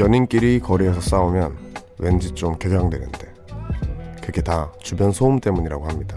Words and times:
연인끼리 0.00 0.60
거리에서 0.60 0.98
싸우면 0.98 1.54
왠지 1.98 2.30
좀 2.32 2.56
격양되는데 2.58 3.34
그게 4.22 4.40
다 4.40 4.72
주변 4.80 5.12
소음 5.12 5.38
때문이라고 5.38 5.86
합니다. 5.86 6.16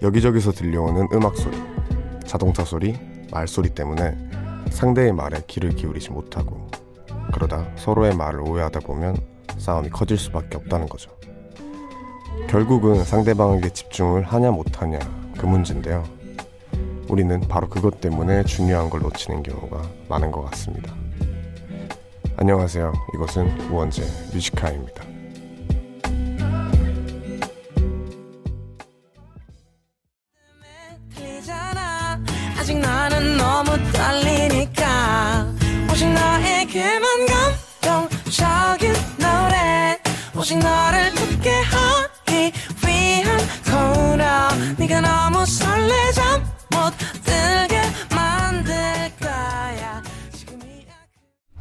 여기저기서 0.00 0.52
들려오는 0.52 1.06
음악 1.12 1.36
소리, 1.36 1.54
자동차 2.24 2.64
소리, 2.64 2.98
말소리 3.30 3.68
때문에 3.68 4.16
상대의 4.70 5.12
말에 5.12 5.42
귀를 5.46 5.74
기울이지 5.76 6.12
못하고 6.12 6.66
그러다 7.34 7.66
서로의 7.76 8.16
말을 8.16 8.40
오해하다 8.40 8.80
보면 8.80 9.18
싸움이 9.58 9.90
커질 9.90 10.16
수밖에 10.16 10.56
없다는 10.56 10.88
거죠. 10.88 11.10
결국은 12.48 13.04
상대방에게 13.04 13.68
집중을 13.68 14.22
하냐 14.22 14.50
못하냐 14.50 14.98
그 15.36 15.44
문제인데요. 15.44 16.04
우리는 17.10 17.38
바로 17.38 17.68
그것 17.68 18.00
때문에 18.00 18.44
중요한 18.44 18.88
걸 18.88 19.02
놓치는 19.02 19.42
경우가 19.42 19.82
많은 20.08 20.30
것 20.30 20.42
같습니다. 20.46 20.94
안녕하세요. 22.38 22.92
이것은 23.14 23.70
우원재 23.70 24.02
뮤지카입니다. 24.32 25.16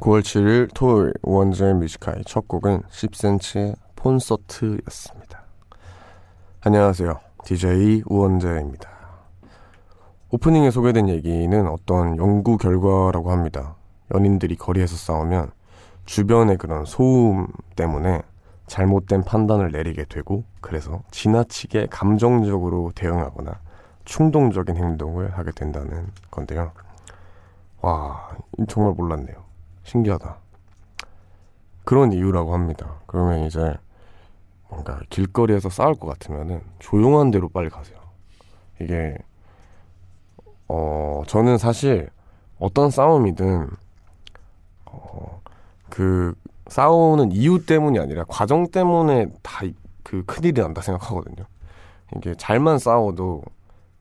9월 0.05 0.21
7일 0.21 0.69
토요일 0.75 1.13
원제 1.23 1.73
뮤지카의 1.73 2.25
첫 2.27 2.47
곡은 2.47 2.83
10cm의 2.91 3.75
콘서트였습니다. 3.99 5.45
안녕하세요. 6.61 7.19
DJ 7.43 8.03
우원재입니다. 8.05 8.87
오프닝에 10.29 10.69
소개된 10.69 11.09
얘기는 11.09 11.67
어떤 11.67 12.17
연구 12.17 12.59
결과라고 12.59 13.31
합니다. 13.31 13.77
연인들이 14.13 14.57
거리에서 14.57 14.95
싸우면 14.95 15.49
주변의 16.05 16.57
그런 16.57 16.85
소음 16.85 17.47
때문에 17.75 18.21
잘못된 18.67 19.23
판단을 19.23 19.71
내리게 19.71 20.05
되고 20.05 20.43
그래서 20.61 21.01
지나치게 21.09 21.87
감정적으로 21.89 22.91
대응하거나 22.93 23.59
충동적인 24.03 24.77
행동을 24.77 25.35
하게 25.35 25.49
된다는 25.49 26.11
건데요. 26.29 26.73
와, 27.81 28.29
정말 28.67 28.93
몰랐네요. 28.93 29.44
신기하다. 29.85 30.37
그런 31.85 32.11
이유라고 32.11 32.53
합니다. 32.53 32.99
그러면 33.07 33.45
이제 33.45 33.73
뭔가 34.69 34.99
길거리에서 35.09 35.69
싸울 35.69 35.95
것 35.95 36.07
같으면은 36.07 36.61
조용한 36.79 37.31
데로 37.31 37.47
빨리 37.47 37.69
가세요. 37.69 37.97
이게 38.81 39.17
어 40.67 41.23
저는 41.27 41.57
사실 41.57 42.09
어떤 42.59 42.89
싸움이든 42.89 43.69
어, 44.85 45.41
그 45.89 46.33
싸우는 46.67 47.31
이유 47.31 47.65
때문이 47.65 47.99
아니라 47.99 48.25
과정 48.27 48.69
때문에 48.69 49.27
다 49.41 49.63
그 50.05 50.23
큰일이 50.23 50.61
난다 50.61 50.81
생각하거든요. 50.81 51.45
이게 52.15 52.35
잘만 52.35 52.77
싸워도 52.77 53.41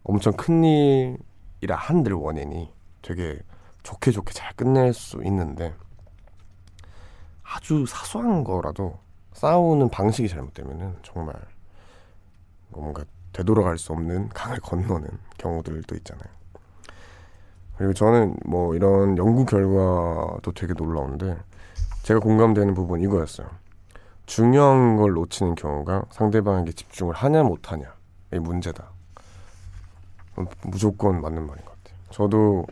엄청 0.04 0.34
큰일이라 0.34 1.74
한들 1.74 2.12
원인이 2.12 2.70
되게 3.00 3.38
좋게 3.82 4.10
좋게 4.10 4.34
잘 4.34 4.52
끝낼 4.52 4.92
수 4.92 5.22
있는데 5.24 5.72
아주 7.44 7.84
사소한 7.86 8.42
거라도 8.42 8.98
싸우는 9.34 9.90
방식이 9.90 10.28
잘못되면은 10.28 10.96
정말 11.02 11.34
뭔가 12.70 13.04
되돌아갈 13.32 13.78
수 13.78 13.92
없는 13.92 14.28
강을 14.30 14.60
건너는 14.60 15.08
경우들도 15.38 15.94
있잖아요. 15.96 16.28
그리고 17.76 17.92
저는 17.92 18.36
뭐 18.46 18.74
이런 18.74 19.18
연구 19.18 19.44
결과도 19.44 20.52
되게 20.54 20.72
놀라운데 20.74 21.36
제가 22.02 22.20
공감되는 22.20 22.74
부분 22.74 23.00
이거였어요. 23.00 23.48
중요한 24.26 24.96
걸 24.96 25.12
놓치는 25.12 25.54
경우가 25.54 26.04
상대방에게 26.10 26.72
집중을 26.72 27.14
하냐 27.14 27.42
못하냐의 27.42 28.40
문제다. 28.40 28.88
무조건 30.62 31.20
맞는 31.20 31.46
말인 31.46 31.64
것 31.64 31.72
같아요. 31.82 31.98
저도 32.10 32.66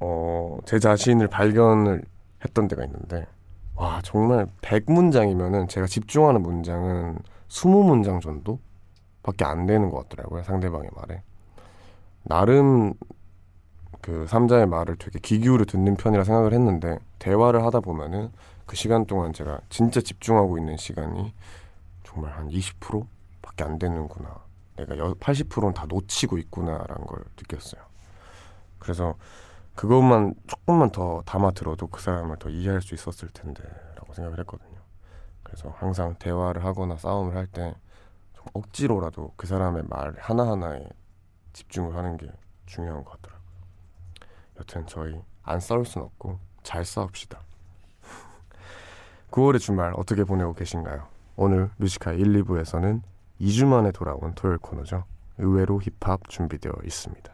어, 0.00 0.58
제 0.66 0.78
자신을 0.78 1.28
발견을 1.28 2.04
했던 2.44 2.68
때가 2.68 2.84
있는데 2.84 3.26
와 3.76 4.00
정말 4.02 4.46
100문장이면은 4.62 5.68
제가 5.68 5.86
집중하는 5.86 6.42
문장은 6.42 7.18
20문장 7.48 8.20
정도 8.20 8.58
밖에 9.22 9.44
안 9.44 9.66
되는 9.66 9.90
것 9.90 10.08
같더라고요 10.08 10.42
상대방의 10.42 10.90
말에 10.94 11.22
나름 12.22 12.94
그 14.00 14.26
삼자의 14.26 14.66
말을 14.66 14.96
되게 14.96 15.18
귀 15.20 15.38
기울여 15.38 15.64
듣는 15.64 15.96
편이라 15.96 16.24
생각을 16.24 16.52
했는데 16.52 16.98
대화를 17.18 17.64
하다 17.64 17.80
보면은 17.80 18.30
그 18.66 18.76
시간 18.76 19.06
동안 19.06 19.32
제가 19.32 19.60
진짜 19.68 20.00
집중하고 20.00 20.58
있는 20.58 20.76
시간이 20.76 21.32
정말 22.02 22.32
한 22.32 22.48
20%밖에 22.48 23.64
안 23.64 23.78
되는구나. 23.78 24.44
내가 24.76 24.94
80%는 24.94 25.72
다 25.72 25.86
놓치고 25.88 26.38
있구나라는 26.38 27.06
걸 27.06 27.24
느꼈어요. 27.36 27.82
그래서 28.78 29.14
그것만 29.74 30.34
조금만 30.46 30.90
더 30.90 31.22
담아 31.26 31.50
들어도 31.52 31.86
그 31.88 32.00
사람을 32.00 32.36
더 32.38 32.48
이해할 32.48 32.80
수 32.80 32.94
있었을 32.94 33.28
텐데라고 33.30 34.12
생각을 34.14 34.38
했거든요. 34.40 34.78
그래서 35.42 35.70
항상 35.76 36.14
대화를 36.18 36.64
하거나 36.64 36.96
싸움을 36.96 37.36
할 37.36 37.46
때 37.48 37.74
억지로라도 38.52 39.32
그 39.36 39.46
사람의 39.46 39.84
말 39.88 40.14
하나하나에 40.18 40.86
집중을 41.54 41.96
하는 41.96 42.16
게 42.18 42.30
중요한 42.66 43.02
것 43.04 43.12
같더라고요. 43.12 43.48
여튼 44.60 44.86
저희 44.86 45.20
안 45.42 45.60
싸울 45.60 45.86
순 45.86 46.02
없고 46.02 46.38
잘 46.62 46.84
싸웁시다. 46.84 47.40
9월의 49.32 49.60
주말 49.60 49.94
어떻게 49.96 50.24
보내고 50.24 50.52
계신가요? 50.54 51.06
오늘 51.36 51.70
뮤지컬 51.78 52.18
1, 52.20 52.44
2부에서는 52.44 53.00
2주 53.40 53.66
만에 53.66 53.90
돌아온 53.92 54.34
토요일 54.34 54.58
코너죠. 54.58 55.04
의외로 55.38 55.80
힙합 55.80 56.28
준비되어 56.28 56.72
있습니다. 56.84 57.33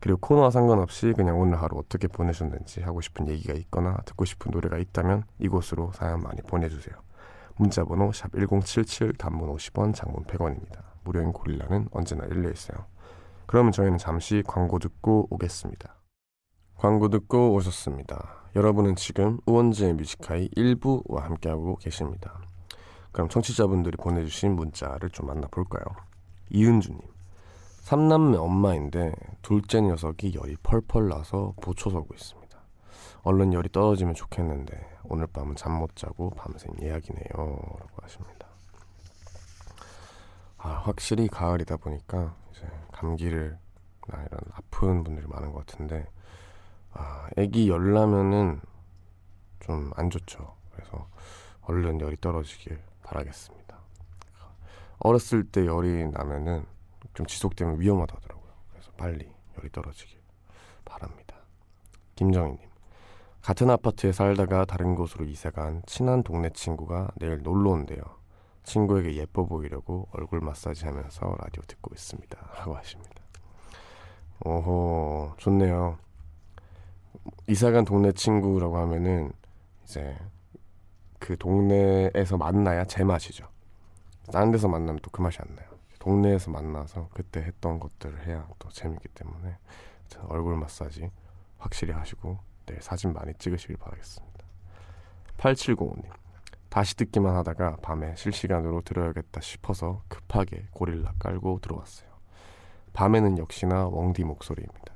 그리고 0.00 0.18
코너와 0.20 0.50
상관없이 0.50 1.12
그냥 1.16 1.40
오늘 1.40 1.60
하루 1.60 1.78
어떻게 1.78 2.06
보내셨는지 2.06 2.82
하고 2.82 3.00
싶은 3.00 3.28
얘기가 3.28 3.54
있거나 3.54 3.96
듣고 4.04 4.24
싶은 4.24 4.52
노래가 4.52 4.78
있다면 4.78 5.24
이곳으로 5.38 5.92
사연 5.92 6.22
많이 6.22 6.40
보내주세요. 6.42 6.96
문자번호 7.56 8.12
샵 8.12 8.30
1077 8.32 9.14
단문 9.18 9.52
50원 9.54 9.94
장문 9.94 10.24
100원입니다. 10.24 10.82
무료인 11.02 11.32
고릴라는 11.32 11.88
언제나 11.90 12.24
열려 12.28 12.50
있어요. 12.50 12.86
그러면 13.46 13.72
저희는 13.72 13.98
잠시 13.98 14.42
광고 14.46 14.78
듣고 14.78 15.26
오겠습니다. 15.30 15.94
광고 16.76 17.08
듣고 17.08 17.54
오셨습니다. 17.54 18.44
여러분은 18.54 18.94
지금 18.94 19.38
우원재의 19.46 19.94
뮤지카이 19.94 20.48
1부와 20.50 21.22
함께하고 21.22 21.76
계십니다. 21.76 22.40
그럼 23.10 23.28
청취자분들이 23.28 23.96
보내주신 23.96 24.54
문자를 24.54 25.10
좀 25.10 25.26
만나볼까요? 25.26 25.84
이은주님. 26.50 27.00
삼남매 27.88 28.36
엄마인데 28.36 29.14
둘째 29.40 29.80
녀석이 29.80 30.34
열이 30.34 30.58
펄펄 30.62 31.08
나서 31.08 31.54
보초 31.62 31.88
서고 31.88 32.12
있습니다. 32.14 32.58
얼른 33.22 33.54
열이 33.54 33.70
떨어지면 33.72 34.12
좋겠는데 34.12 34.98
오늘 35.04 35.26
밤은 35.26 35.56
잠 35.56 35.72
못 35.78 35.96
자고 35.96 36.28
밤샘 36.28 36.74
예약이네요. 36.82 37.30
라고 37.32 37.88
하십니다. 38.02 38.46
아, 40.58 40.68
확실히 40.84 41.28
가을이다 41.28 41.78
보니까 41.78 42.36
이제 42.50 42.68
감기를 42.92 43.58
나 44.06 44.22
이런 44.22 44.38
아픈 44.52 45.02
분들이 45.02 45.26
많은 45.26 45.50
것 45.52 45.64
같은데 45.64 46.06
아, 46.92 47.26
애기 47.38 47.70
열 47.70 47.94
나면은 47.94 48.60
좀 49.60 49.92
안 49.96 50.10
좋죠. 50.10 50.56
그래서 50.72 51.08
얼른 51.62 52.02
열이 52.02 52.18
떨어지길 52.20 52.78
바라겠습니다. 53.02 53.78
어렸을 54.98 55.44
때 55.44 55.64
열이 55.64 56.08
나면은 56.08 56.66
좀 57.18 57.26
지속되면 57.26 57.80
위험하다더라고요. 57.80 58.52
그래서 58.70 58.92
빨리 58.92 59.28
열이 59.58 59.72
떨어지길 59.72 60.20
바랍니다. 60.84 61.34
김정희님. 62.14 62.60
같은 63.42 63.70
아파트에 63.70 64.12
살다가 64.12 64.64
다른 64.64 64.94
곳으로 64.94 65.24
이사간 65.24 65.82
친한 65.84 66.22
동네 66.22 66.48
친구가 66.50 67.10
내일 67.16 67.42
놀러 67.42 67.70
온대요. 67.70 68.00
친구에게 68.62 69.16
예뻐 69.16 69.46
보이려고 69.46 70.06
얼굴 70.12 70.38
마사지 70.40 70.84
하면서 70.84 71.34
라디오 71.40 71.60
듣고 71.66 71.90
있습니다. 71.92 72.38
하고 72.52 72.76
하십니다. 72.76 73.16
오호, 74.44 75.32
좋네요. 75.38 75.98
이사간 77.48 77.84
동네 77.84 78.12
친구라고 78.12 78.76
하면은 78.78 79.32
이제 79.82 80.16
그 81.18 81.36
동네에서 81.36 82.36
만나야 82.36 82.84
제 82.84 83.02
맛이죠. 83.02 83.48
다른 84.32 84.52
데서 84.52 84.68
만나면 84.68 85.00
또 85.02 85.10
그 85.10 85.20
맛이 85.20 85.40
안 85.40 85.52
나요. 85.56 85.77
동네에서 85.98 86.50
만나서 86.50 87.08
그때 87.12 87.40
했던 87.40 87.80
것들을 87.80 88.26
해야 88.26 88.48
또 88.58 88.68
재밌기 88.68 89.08
때문에 89.08 89.56
얼굴 90.28 90.56
마사지 90.56 91.10
확실히 91.58 91.92
하시고 91.92 92.38
네, 92.66 92.78
사진 92.80 93.12
많이 93.12 93.34
찍으시길 93.34 93.76
바라겠습니다. 93.76 94.44
8705님. 95.38 96.04
다시 96.68 96.96
듣기만 96.96 97.34
하다가 97.36 97.76
밤에 97.76 98.14
실시간으로 98.16 98.82
들어야겠다 98.82 99.40
싶어서 99.40 100.02
급하게 100.08 100.66
고릴라 100.72 101.14
깔고 101.18 101.60
들어왔어요. 101.60 102.08
밤에는 102.92 103.38
역시나 103.38 103.86
웡디 103.86 104.24
목소리입니다. 104.24 104.94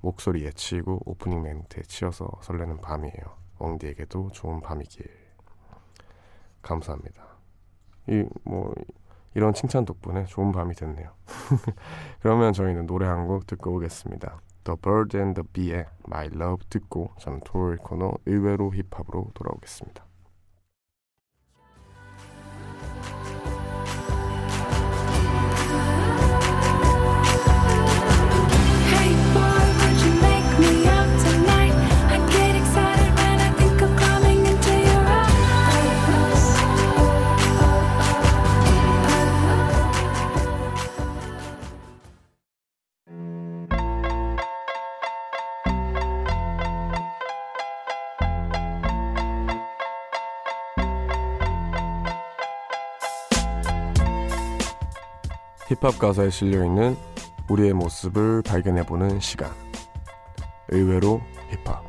목소리 0.00 0.44
예치고 0.44 1.02
오프닝 1.06 1.42
멘트에 1.42 1.82
치여서 1.82 2.28
설레는 2.42 2.80
밤이에요. 2.80 3.36
웡디에게도 3.58 4.30
좋은 4.32 4.60
밤이길. 4.60 5.06
감사합니다. 6.62 7.22
이 8.08 8.24
뭐 8.44 8.74
이런 9.34 9.54
칭찬 9.54 9.84
덕분에 9.84 10.24
좋은 10.26 10.52
밤이 10.52 10.74
됐네요. 10.74 11.10
그러면 12.20 12.52
저희는 12.52 12.86
노래 12.86 13.06
한 13.06 13.26
곡 13.26 13.46
듣고 13.46 13.74
오겠습니다. 13.76 14.40
The 14.64 14.76
Bird 14.80 15.16
and 15.16 15.40
the 15.40 15.48
Bee의 15.52 15.86
My 16.06 16.26
Love 16.26 16.66
듣고 16.68 17.12
저는 17.18 17.40
토요일 17.44 17.78
코너 17.78 18.12
의외로 18.26 18.70
힙합으로 18.72 19.30
돌아오겠습니다. 19.34 20.04
힙합 55.72 55.98
가사에 55.98 56.28
실려 56.28 56.62
있는 56.66 56.96
우리의 57.48 57.72
모습을 57.72 58.42
발견해보는 58.42 59.20
시간. 59.20 59.50
의외로 60.68 61.22
힙합. 61.48 61.82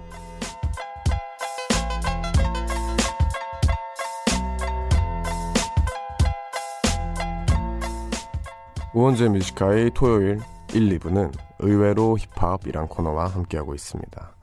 우원재 8.93 9.27
뮤지카의 9.29 9.91
토요일 9.93 10.39
1, 10.73 10.99
2부는 10.99 11.33
의외로 11.59 12.17
힙합이란 12.17 12.87
코너와 12.87 13.27
함께하고 13.27 13.73
있습니다. 13.75 14.35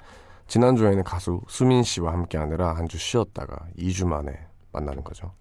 지난주에는 0.49 1.03
가수 1.05 1.41
수민 1.49 1.83
씨와 1.83 2.13
함께하느라 2.13 2.75
한 2.75 2.89
주 2.89 2.99
쉬었다가 2.99 3.57
2주 3.79 4.07
만에 4.07 4.33
만나는 4.73 5.03
거죠. 5.03 5.33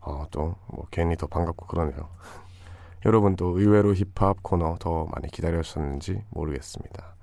어, 0.00 0.24
또뭐 0.30 0.86
괜히 0.90 1.16
더 1.16 1.26
반갑고 1.26 1.66
그러네요. 1.66 2.08
여러분도 3.04 3.58
의외로 3.58 3.94
힙합 3.94 4.42
코너 4.42 4.76
더 4.78 5.06
많이 5.06 5.28
기다리셨는지 5.28 6.22
모르겠습니다. 6.30 7.14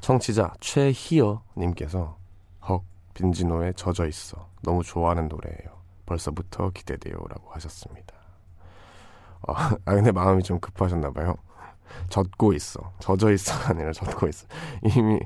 청취자 0.00 0.54
최희어님께서 0.60 2.16
헉 2.68 2.82
빈지노의 3.14 3.74
젖어 3.74 4.06
있어 4.06 4.48
너무 4.62 4.82
좋아하는 4.82 5.28
노래예요. 5.28 5.82
벌써부터 6.06 6.70
기대돼요라고 6.70 7.50
하셨습니다. 7.52 8.14
어, 9.48 9.52
아 9.84 9.94
근데 9.94 10.12
마음이 10.12 10.42
좀 10.42 10.60
급하셨나봐요. 10.60 11.34
젖고 12.08 12.52
있어. 12.54 12.92
젖어 13.00 13.30
있어가 13.30 13.70
아니라 13.70 13.92
젖고 13.92 14.28
있어. 14.28 14.46
이미 14.96 15.20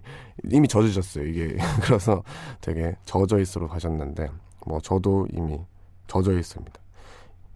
이미 0.50 0.68
젖으셨어요. 0.68 1.24
이게 1.24 1.56
그래서 1.82 2.22
되게 2.60 2.94
젖어 3.04 3.38
있어로 3.38 3.68
가셨는데 3.68 4.28
뭐 4.66 4.80
저도 4.80 5.26
이미 5.32 5.58
젖어 6.06 6.32
있습니다. 6.32 6.80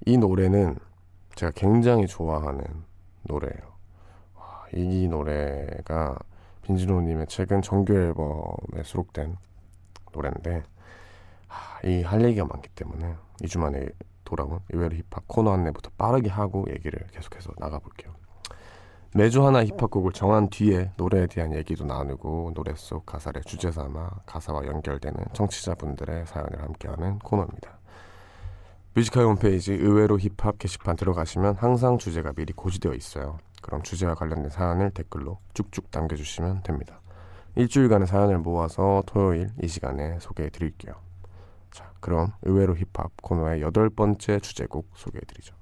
이 0.06 0.16
노래는 0.16 0.78
제가 1.34 1.52
굉장히 1.54 2.06
좋아하는 2.06 2.62
노래예요. 3.22 3.70
이 4.74 5.08
노래가 5.08 6.18
빈지노님의 6.62 7.26
최근 7.28 7.62
정규 7.62 7.94
앨범에 7.94 8.82
수록된 8.84 9.36
노래인데 10.12 10.62
이할 11.84 12.24
얘기가 12.24 12.46
많기 12.46 12.68
때문에 12.70 13.14
2주 13.42 13.58
만에 13.58 13.88
돌아온 14.24 14.60
의외로 14.68 14.94
힙합 14.96 15.26
코너 15.26 15.52
안내부터 15.52 15.90
빠르게 15.96 16.28
하고 16.28 16.66
얘기를 16.70 17.04
계속해서 17.12 17.52
나가볼게요. 17.58 18.12
매주 19.12 19.44
하나 19.44 19.64
힙합곡을 19.64 20.12
정한 20.12 20.48
뒤에 20.50 20.92
노래에 20.96 21.26
대한 21.26 21.52
얘기도 21.52 21.84
나누고 21.84 22.52
노래 22.54 22.72
속 22.76 23.04
가사를 23.06 23.42
주제 23.42 23.72
삼아 23.72 24.08
가사와 24.24 24.66
연결되는 24.66 25.24
청취자분들의 25.32 26.26
사연을 26.26 26.62
함께하는 26.62 27.18
코너입니다. 27.18 27.79
뮤지컬 28.92 29.24
홈페이지 29.24 29.72
의외로 29.72 30.18
힙합 30.18 30.58
게시판 30.58 30.96
들어가시면 30.96 31.54
항상 31.54 31.96
주제가 31.96 32.32
미리 32.32 32.52
고지되어 32.52 32.92
있어요. 32.94 33.38
그럼 33.62 33.82
주제와 33.82 34.16
관련된 34.16 34.50
사연을 34.50 34.90
댓글로 34.90 35.38
쭉쭉 35.54 35.90
남겨주시면 35.92 36.64
됩니다. 36.64 37.00
일주일간의 37.54 38.08
사연을 38.08 38.38
모아서 38.38 39.04
토요일 39.06 39.50
이 39.62 39.68
시간에 39.68 40.18
소개해 40.18 40.50
드릴게요. 40.50 40.94
자, 41.70 41.92
그럼 42.00 42.32
의외로 42.42 42.74
힙합 42.74 43.12
코너의 43.22 43.62
여덟 43.62 43.90
번째 43.90 44.40
주제곡 44.40 44.88
소개해 44.94 45.22
드리죠. 45.24 45.54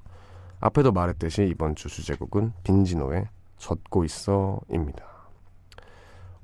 앞에도 0.60 0.90
말했듯이 0.92 1.46
이번 1.48 1.74
주 1.74 1.88
주제곡은 1.88 2.54
빈지노의 2.64 3.28
젖고 3.58 4.04
있어입니다. 4.04 5.04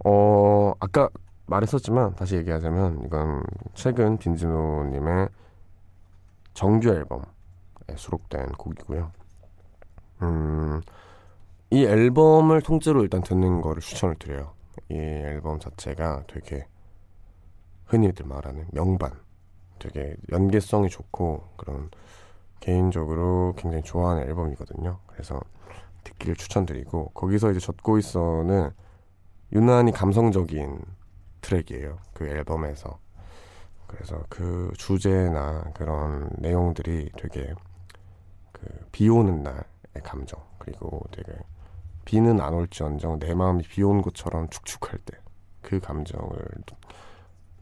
어, 0.05 0.75
아까 0.81 1.09
말했었지만 1.47 2.15
다시 2.15 2.37
얘기하자면 2.37 3.05
이건 3.07 3.43
최근 3.73 4.19
빈지노님의 4.19 5.29
정규 6.55 6.89
앨범에 6.89 7.25
수록된 7.97 8.53
곡이고요. 8.53 9.13
음, 10.23 10.81
이 11.71 11.85
앨범을 11.85 12.63
통째로 12.63 13.03
일단 13.03 13.23
듣는 13.23 13.61
거를 13.61 13.83
추천을 13.83 14.15
드려요. 14.17 14.55
이 14.89 14.95
앨범 14.95 15.59
자체가 15.59 16.25
되게 16.27 16.67
흔히들 17.87 18.27
말하는 18.27 18.67
명반, 18.73 19.13
되게 19.79 20.17
연계성이 20.31 20.89
좋고 20.89 21.45
그런 21.57 21.91
개인적으로 22.61 23.55
굉장히 23.57 23.83
좋아하는 23.83 24.23
앨범이거든요. 24.23 25.01
그래서 25.07 25.41
듣기를 26.05 26.37
추천드리고 26.37 27.11
거기서 27.11 27.51
이제 27.51 27.61
젖고 27.61 27.99
있어는 27.99 28.71
유난히 29.53 29.93
감성적인 29.93 30.81
트랙이에요. 31.41 31.99
그 32.15 32.27
앨범에서 32.27 32.99
그래서 33.95 34.23
그 34.29 34.73
주제나 34.77 35.71
그런 35.75 36.31
내용들이 36.39 37.11
되게 37.17 37.55
그 38.53 38.65
비 38.93 39.09
오는 39.09 39.43
날의 39.43 39.65
감정 40.05 40.41
그리고 40.59 41.01
되게 41.11 41.33
비는 42.05 42.41
안 42.41 42.55
올지언정 42.55 43.19
내 43.19 43.35
마음이 43.35 43.63
비 43.65 43.83
온 43.83 44.03
것처럼 44.03 44.49
축축할 44.51 44.99
때 45.01 45.19
그 45.63 45.81
감정을 45.81 46.39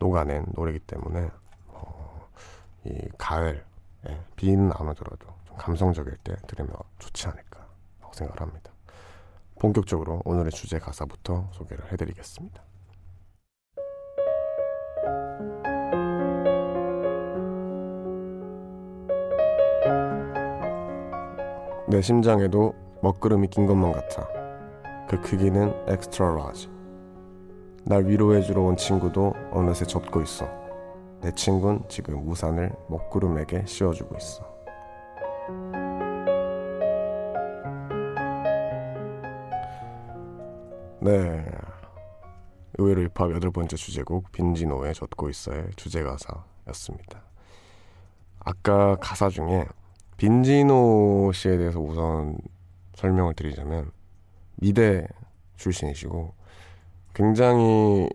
녹아낸 0.01 0.45
노래이기 0.55 0.81
때문에 0.87 1.31
어, 1.69 2.29
이 2.85 3.09
가을 3.17 3.65
예, 4.09 4.21
비는 4.35 4.73
안 4.75 4.89
오더라도 4.89 5.29
좀 5.45 5.57
감성적일 5.57 6.17
때 6.25 6.35
들으면 6.49 6.75
좋지 6.99 7.29
않을까 7.29 7.65
생각을 8.13 8.41
합니다. 8.41 8.73
본격적으로 9.61 10.21
오늘의 10.25 10.51
주제 10.51 10.81
가사부터 10.81 11.49
소개를 11.53 11.93
해드리겠습니다. 11.93 12.63
내 21.93 22.01
심장에도 22.01 22.75
먹구름이 23.03 23.49
낀 23.49 23.67
것만 23.67 23.93
같아. 23.93 24.27
그 25.07 25.21
크기는 25.21 25.75
extra 25.87 26.37
large. 26.37 26.71
날 27.85 28.07
위로해주러 28.07 28.63
온 28.63 28.79
친구도 28.79 29.35
어느새 29.51 29.85
젖고 29.85 30.23
있어. 30.23 30.49
내 31.21 31.31
친구는 31.33 31.83
지금 31.91 32.27
우산을 32.27 32.73
먹구름에게 32.89 33.67
씌워주고 33.67 34.17
있어. 34.17 34.43
네. 41.01 41.45
의외로 42.79 43.03
힙합 43.03 43.33
여덟 43.33 43.51
번째 43.51 43.77
주제곡 43.77 44.33
빈지노의 44.33 44.95
젖고 44.95 45.29
있어의 45.29 45.67
주제 45.77 46.03
가사였습니다. 46.03 47.23
아까 48.41 48.97
가사 48.97 49.29
중에 49.29 49.67
빈지노 50.23 51.33
씨에 51.35 51.57
대해서 51.57 51.81
우선 51.81 52.39
설명을 52.95 53.35
드리자면 53.35 53.91
미대 54.55 55.09
출신이시고 55.57 56.33
굉장히 57.13 58.09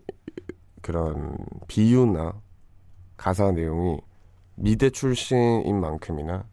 그런 0.80 1.36
비유나 1.66 2.40
가사 3.18 3.52
내용이 3.52 4.00
미대 4.54 4.88
출신인 4.88 5.78
만큼이나 5.80 6.48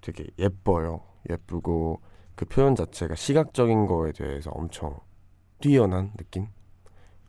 되게 0.00 0.26
예뻐요. 0.40 1.02
예쁘고 1.30 2.00
그 2.34 2.44
표현 2.44 2.74
자체가 2.74 3.14
시각적인 3.14 3.86
거에 3.86 4.10
대해서 4.10 4.50
엄청 4.50 4.98
뛰어난 5.60 6.14
느낌? 6.16 6.48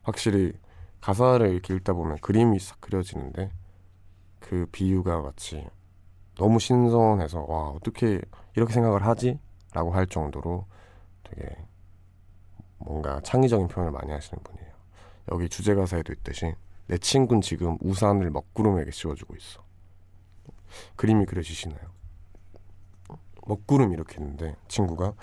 확실히 0.01 0.51
가사를 0.99 1.61
읽다 1.63 1.93
보면 1.93 2.17
그림이 2.21 2.57
싹 2.57 2.81
그려지는데 2.81 3.51
그 4.39 4.65
비유가 4.71 5.21
마치 5.21 5.63
너무 6.37 6.59
신선해서 6.59 7.45
와 7.47 7.69
어떻게 7.69 8.21
이렇게 8.55 8.73
생각을 8.73 9.05
하지? 9.05 9.39
라고 9.73 9.91
할 9.91 10.07
정도로 10.07 10.65
되게 11.23 11.55
뭔가 12.79 13.19
창의적인 13.21 13.67
표현을 13.67 13.91
많이 13.91 14.11
하시는 14.11 14.41
분이에요. 14.43 14.71
여기 15.31 15.49
주제 15.49 15.75
가사에도 15.75 16.13
있듯이 16.13 16.55
내 16.87 16.97
친구는 16.97 17.41
지금 17.41 17.77
우산을 17.81 18.29
먹구름에게 18.29 18.91
씌워주고 18.91 19.35
있어. 19.35 19.61
그림이 20.95 21.25
그려지시나요? 21.25 21.97
먹구름 23.45 23.93
이렇게 23.93 24.21
있는데 24.21 24.55
친구가 24.67 25.13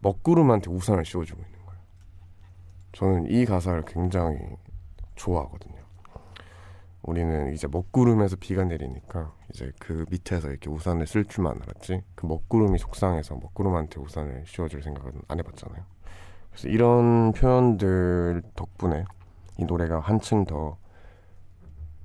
먹구름한테 0.00 0.70
우산을 0.70 1.04
씌워주고 1.04 1.42
있는 1.42 1.66
거예요. 1.66 1.80
저는 2.92 3.30
이 3.30 3.44
가사를 3.44 3.82
굉장히 3.86 4.38
좋아하거든요. 5.16 5.83
우리는 7.04 7.52
이제 7.52 7.66
먹구름에서 7.70 8.36
비가 8.36 8.64
내리니까 8.64 9.32
이제 9.50 9.70
그 9.78 10.06
밑에서 10.10 10.48
이렇게 10.50 10.70
우산을 10.70 11.06
쓸 11.06 11.24
줄만 11.24 11.60
알았지 11.62 12.02
그 12.14 12.26
먹구름이 12.26 12.78
속상해서 12.78 13.36
먹구름한테 13.36 14.00
우산을 14.00 14.44
씌워줄 14.46 14.82
생각은 14.82 15.12
안 15.28 15.38
해봤잖아요. 15.38 15.82
그래서 16.50 16.68
이런 16.68 17.32
표현들 17.32 18.42
덕분에 18.56 19.04
이 19.58 19.64
노래가 19.64 20.00
한층 20.00 20.44
더 20.44 20.76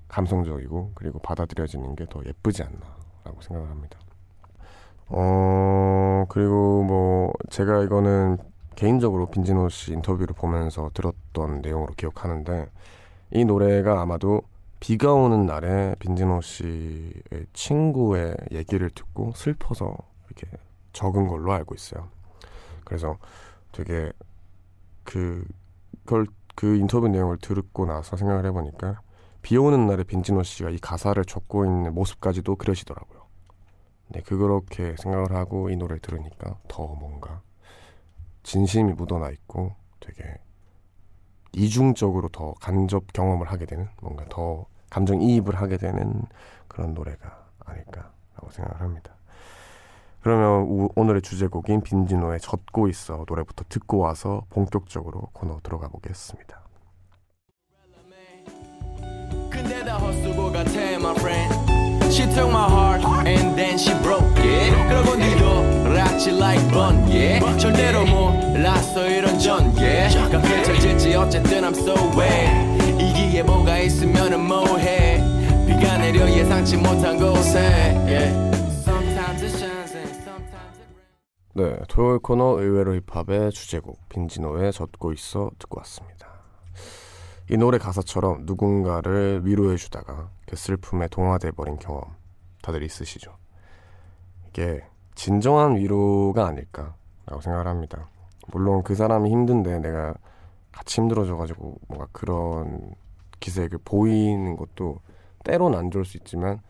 감성적이고 0.10 0.92
그리고 0.96 1.20
받아들여지는 1.20 1.96
게 1.96 2.06
더 2.08 2.22
예쁘지 2.26 2.64
않나라고 2.64 3.42
생각을 3.42 3.70
합니다. 3.70 4.00
어 5.08 6.26
그리고 6.30 6.84
뭐 6.84 7.34
제가 7.50 7.84
이거는 7.84 8.38
개인적으로 8.76 9.28
빈지노 9.28 9.70
씨 9.70 9.94
인터뷰를 9.94 10.36
보면서 10.36 10.90
들었던 10.94 11.62
내용으로 11.62 11.94
기억하는데 11.96 12.68
이 13.32 13.46
노래가 13.46 14.02
아마도 14.02 14.42
비가 14.80 15.14
오는 15.14 15.46
날에 15.46 15.96
빈지노 16.00 16.42
씨의 16.42 17.46
친구의 17.54 18.36
얘기를 18.52 18.90
듣고 18.90 19.34
슬퍼서 19.36 19.96
이렇게 20.28 20.58
적은 20.94 21.28
걸로 21.28 21.52
알고 21.54 21.76
있어요. 21.76 22.10
그래서 22.86 23.18
되게 23.72 24.12
그 25.04 25.46
그걸 26.06 26.28
그 26.56 26.76
인터뷰 26.78 27.08
내용을 27.08 27.38
듣고 27.38 27.86
나서 27.86 28.18
생각을 28.18 28.46
해보니까 28.48 29.02
비 29.42 29.58
오는 29.58 29.86
날에 29.88 30.04
빈지노 30.04 30.44
씨가 30.44 30.70
이 30.70 30.78
가사를 30.78 31.24
적고 31.26 31.66
있는 31.66 31.94
모습까지도 31.94 32.56
그려지더라고요. 32.56 33.20
네, 34.10 34.22
그렇게 34.22 34.96
생각을 34.98 35.34
하고 35.34 35.70
이 35.70 35.76
노래를 35.76 36.00
들으니까 36.00 36.58
더 36.68 36.88
뭔가 36.88 37.42
진심이 38.44 38.94
묻어나 38.94 39.30
있고 39.30 39.76
되게 40.00 40.24
이중적으로 41.52 42.30
더 42.30 42.54
간접 42.56 43.12
경험을 43.14 43.52
하게 43.52 43.66
되는 43.66 43.88
뭔가 44.02 44.26
더 44.30 44.66
감정 44.90 45.22
이입을 45.22 45.56
하게 45.56 45.78
되는 45.78 46.24
그런 46.68 46.94
노래가 46.94 47.46
아닐까라고 47.66 48.50
생각을 48.52 48.82
합니다. 48.82 49.14
그러면 50.22 50.68
우, 50.70 50.90
오늘의 50.96 51.22
주제곡인 51.22 51.82
빈지노의 51.82 52.40
젖고 52.42 52.88
있어 52.90 53.24
노래부터 53.28 53.66
듣고 53.70 54.00
와서 54.00 54.46
본격적으로 54.50 55.30
코너 55.34 55.60
들어가 55.64 55.88
보겠습니다. 55.88 56.62
락지 66.10 66.32
like 66.32 66.74
yeah. 67.08 67.60
절대로 67.60 68.04
몰랐어 68.06 69.08
이런 69.08 69.38
전개. 69.38 70.08
깜깜해질지 70.10 71.16
어쨌든 71.16 71.62
I'm 71.62 71.78
so 71.78 71.94
wet. 72.18 73.04
이기에 73.04 73.44
뭐가 73.44 73.78
있으면은 73.78 74.40
뭐해? 74.48 75.22
비가 75.68 75.98
내려 75.98 76.28
예상치 76.28 76.78
못한 76.78 77.18
곳에. 77.18 77.60
Yeah. 78.06 78.50
네 81.54 81.78
토요일 81.90 82.20
코너 82.20 82.60
의외로 82.60 82.94
힙합의 82.96 83.52
주제곡 83.52 84.08
빈지노의 84.10 84.72
젖고 84.72 85.14
있어 85.14 85.52
듣고 85.60 85.80
왔습니다. 85.80 86.28
이 87.50 87.58
노래 87.58 87.78
가사처럼 87.78 88.46
누군가를 88.46 89.42
위로해 89.44 89.76
주다가 89.76 90.30
그 90.48 90.56
슬픔에 90.56 91.08
동화돼 91.08 91.52
버린 91.52 91.78
경험 91.78 92.04
다들 92.62 92.84
있으시죠? 92.84 93.36
이게 94.50 94.84
진정한 95.20 95.76
위로가 95.76 96.48
아닐까라고 96.48 97.42
생각을 97.42 97.68
합니다. 97.68 98.08
물론 98.54 98.84
그 98.84 98.96
사람이 98.96 99.30
힘든데 99.30 99.80
내가 99.80 100.14
같이 100.72 101.02
힘들어져가지고 101.02 101.78
뭔가 101.90 102.08
그런 102.14 102.96
기색을 103.42 103.80
보이는 103.84 104.56
것도 104.56 105.00
때론 105.44 105.76
안 105.76 105.92
좋을 105.92 106.06
수 106.06 106.16
있지만 106.16 106.62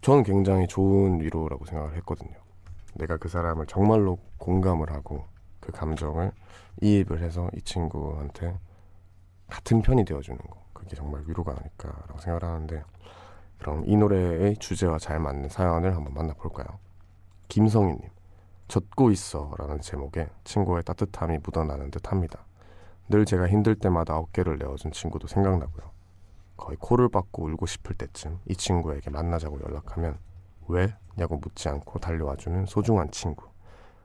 저는 0.00 0.24
굉장히 0.24 0.66
좋은 0.66 1.20
위로라고 1.20 1.64
생각을 1.66 1.94
했거든요. 1.98 2.34
내가 2.94 3.16
그 3.16 3.28
사람을 3.28 3.66
정말로 3.66 4.18
공감을 4.38 4.90
하고 4.90 5.22
그 5.60 5.70
감정을 5.70 6.32
이입을 6.82 7.22
해서 7.22 7.48
이 7.56 7.62
친구한테 7.62 8.58
같은 9.46 9.82
편이 9.82 10.04
되어주는 10.04 10.36
거 10.36 10.64
그게 10.72 10.96
정말 10.96 11.22
위로가 11.28 11.52
아닐까라고 11.52 12.18
생각을 12.18 12.42
하는데 12.42 12.82
그럼 13.58 13.84
이 13.86 13.96
노래의 13.96 14.56
주제와 14.56 14.98
잘 14.98 15.20
맞는 15.20 15.48
사연을 15.48 15.94
한번 15.94 16.12
만나볼까요? 16.12 16.85
김성희님 17.48 18.08
젖고 18.68 19.10
있어 19.12 19.54
라는 19.58 19.80
제목에 19.80 20.28
친구의 20.44 20.82
따뜻함이 20.84 21.38
묻어나는 21.44 21.90
듯 21.90 22.10
합니다. 22.10 22.44
늘 23.08 23.24
제가 23.24 23.48
힘들 23.48 23.76
때마다 23.76 24.16
어깨를 24.16 24.58
내어준 24.58 24.90
친구도 24.92 25.28
생각나고요. 25.28 25.90
거의 26.56 26.76
코를 26.80 27.08
박고 27.08 27.44
울고 27.44 27.66
싶을 27.66 27.94
때쯤 27.96 28.40
이 28.46 28.56
친구에게 28.56 29.10
만나자고 29.10 29.60
연락하면 29.60 30.18
왜? 30.68 30.94
냐고 31.16 31.36
묻지 31.36 31.68
않고 31.68 32.00
달려와주는 32.00 32.66
소중한 32.66 33.10
친구. 33.10 33.46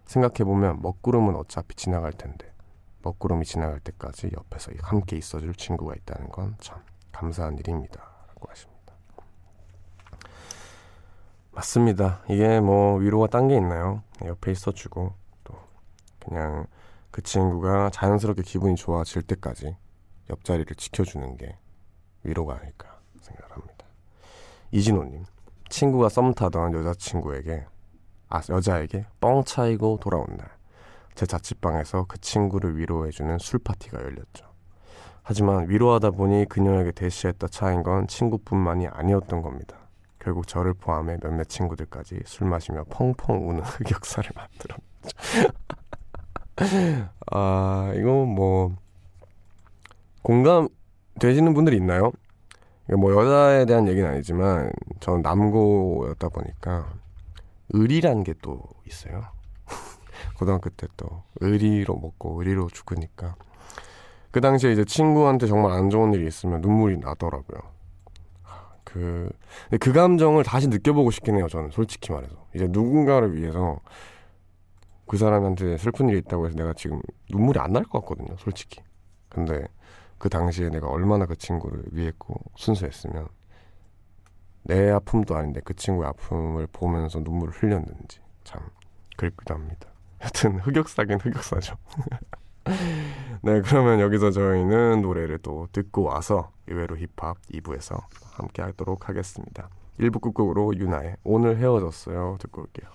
생각해보면 0.05 0.81
먹구름은 0.81 1.35
어차피 1.35 1.75
지나갈 1.75 2.13
텐데 2.13 2.53
먹구름이 3.01 3.45
지나갈 3.45 3.79
때까지 3.79 4.29
옆에서 4.37 4.71
함께 4.81 5.17
있어줄 5.17 5.55
친구가 5.55 5.95
있다는 5.95 6.29
건 6.29 6.55
참 6.59 6.79
감사한 7.11 7.57
일입니다. 7.57 8.01
라고 8.29 8.49
하십니다. 8.49 8.70
맞습니다. 11.51 12.21
이게 12.29 12.59
뭐 12.59 12.95
위로가 12.97 13.27
딴 13.27 13.47
게 13.47 13.55
있나요? 13.57 14.03
옆에 14.23 14.51
있어주고 14.51 15.13
또 15.43 15.53
그냥 16.19 16.65
그 17.11 17.21
친구가 17.21 17.89
자연스럽게 17.89 18.43
기분이 18.43 18.75
좋아질 18.75 19.23
때까지 19.23 19.75
옆자리를 20.29 20.73
지켜주는 20.75 21.37
게 21.37 21.57
위로가 22.23 22.57
아닐까 22.59 22.99
생각을 23.21 23.51
합니다. 23.51 23.85
이진호님, 24.71 25.25
친구가 25.69 26.07
썸 26.07 26.33
타던 26.33 26.73
여자친구에게, 26.73 27.65
아, 28.29 28.41
여자에게 28.49 29.05
뻥 29.19 29.43
차이고 29.43 29.99
돌아온 30.01 30.25
날. 30.37 30.49
제 31.15 31.25
자취방에서 31.25 32.05
그 32.07 32.17
친구를 32.21 32.77
위로해주는 32.77 33.37
술 33.39 33.59
파티가 33.59 34.01
열렸죠. 34.01 34.45
하지만 35.23 35.69
위로하다 35.69 36.11
보니 36.11 36.45
그녀에게 36.47 36.93
대시했다 36.93 37.47
차인 37.49 37.83
건 37.83 38.07
친구뿐만이 38.07 38.87
아니었던 38.87 39.41
겁니다. 39.41 39.80
결국 40.21 40.47
저를 40.47 40.73
포함해 40.73 41.17
몇몇 41.21 41.45
친구들까지 41.49 42.21
술 42.25 42.47
마시며 42.47 42.83
펑펑 42.89 43.49
우는 43.49 43.61
흑역사를 43.65 44.29
만들었죠. 44.35 44.81
아, 47.31 47.91
이거 47.95 48.25
뭐, 48.25 48.75
공감 50.21 50.67
되시는 51.19 51.53
분들이 51.53 51.77
있나요? 51.77 52.11
뭐 52.97 53.13
여자에 53.13 53.65
대한 53.65 53.87
얘기는 53.87 54.07
아니지만, 54.07 54.71
저는 54.99 55.21
남고였다 55.21 56.29
보니까, 56.29 56.93
의리란 57.69 58.23
게또 58.23 58.61
있어요. 58.85 59.23
고등학교 60.37 60.69
때 60.71 60.87
또 60.97 61.23
의리로 61.39 61.95
먹고 61.95 62.39
의리로 62.39 62.67
죽으니까 62.69 63.35
그 64.31 64.41
당시에 64.41 64.71
이제 64.71 64.85
친구한테 64.85 65.47
정말 65.47 65.71
안 65.71 65.89
좋은 65.89 66.13
일이 66.13 66.27
있으면 66.27 66.61
눈물이 66.61 66.97
나더라고요. 66.99 67.59
그, 68.93 69.29
그 69.79 69.93
감정을 69.93 70.43
다시 70.43 70.67
느껴보고 70.67 71.11
싶긴 71.11 71.35
해요, 71.37 71.47
저는 71.47 71.71
솔직히 71.71 72.11
말해서. 72.11 72.35
이제 72.55 72.67
누군가를 72.69 73.35
위해서 73.35 73.79
그 75.07 75.17
사람한테 75.17 75.77
슬픈 75.77 76.09
일이 76.09 76.19
있다고 76.19 76.47
해서 76.47 76.55
내가 76.55 76.73
지금 76.73 77.01
눈물이 77.29 77.59
안 77.59 77.71
날 77.73 77.83
것 77.83 78.01
같거든요, 78.01 78.35
솔직히. 78.37 78.81
근데 79.29 79.65
그 80.17 80.29
당시에 80.29 80.69
내가 80.69 80.87
얼마나 80.87 81.25
그 81.25 81.35
친구를 81.37 81.83
위했고 81.91 82.35
순수했으면 82.55 83.27
내 84.63 84.89
아픔도 84.91 85.35
아닌데 85.35 85.61
그 85.63 85.75
친구의 85.75 86.09
아픔을 86.09 86.67
보면서 86.71 87.19
눈물을 87.19 87.53
흘렸는지 87.53 88.19
참 88.43 88.61
그립기도 89.17 89.53
합니다. 89.55 89.87
여튼 90.23 90.59
흑역사긴 90.59 91.19
흑역사죠. 91.19 91.75
네, 93.43 93.61
그러면 93.61 93.99
여기서 93.99 94.31
저희는 94.31 95.01
노래를 95.01 95.39
또 95.39 95.67
듣고 95.71 96.03
와서 96.03 96.51
의외로 96.67 96.95
힙합 96.97 97.37
2부에서 97.53 98.01
함께 98.33 98.61
하도록 98.61 99.09
하겠습니다. 99.09 99.69
1부 99.99 100.21
끝곡으로 100.21 100.75
유나의 100.77 101.17
오늘 101.23 101.57
헤어졌어요 101.57 102.37
듣고 102.39 102.61
올게요. 102.61 102.89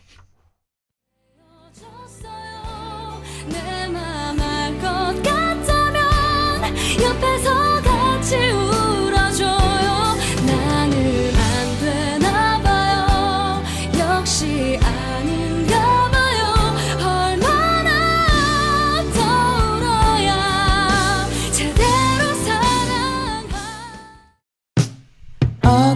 울어줘요 8.26 8.55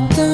Doctor 0.09 0.30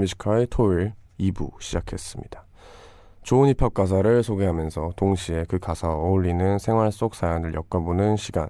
Music 0.00 0.27
High 0.27 0.48
토요일 0.50 0.94
2부 1.18 1.60
시작했습니다. 1.60 2.46
좋은 3.22 3.48
힙합 3.50 3.74
가사를 3.74 4.22
소개하면서 4.22 4.92
동시에 4.96 5.44
그 5.48 5.58
가사와 5.58 5.94
어울리는 5.94 6.58
생활 6.58 6.90
속 6.90 7.14
사연을 7.14 7.54
엮어보는 7.54 8.16
시간 8.16 8.48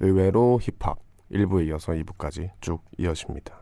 의외로 0.00 0.60
힙합 0.62 0.98
1부에 1.32 1.66
이어서 1.68 1.92
2부까지 1.92 2.50
쭉 2.60 2.82
이어집니다. 2.98 3.54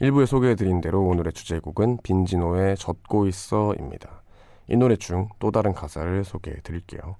1부에 0.00 0.26
소개해드린 0.26 0.80
대로 0.80 1.02
오늘의 1.06 1.32
주제곡은 1.32 1.98
빈지노의 2.02 2.76
젖고 2.76 3.26
있어입니다. 3.26 4.22
이 4.68 4.76
노래 4.76 4.96
중 4.96 5.28
또 5.38 5.50
다른 5.50 5.72
가사를 5.74 6.24
소개해드릴게요. 6.24 7.16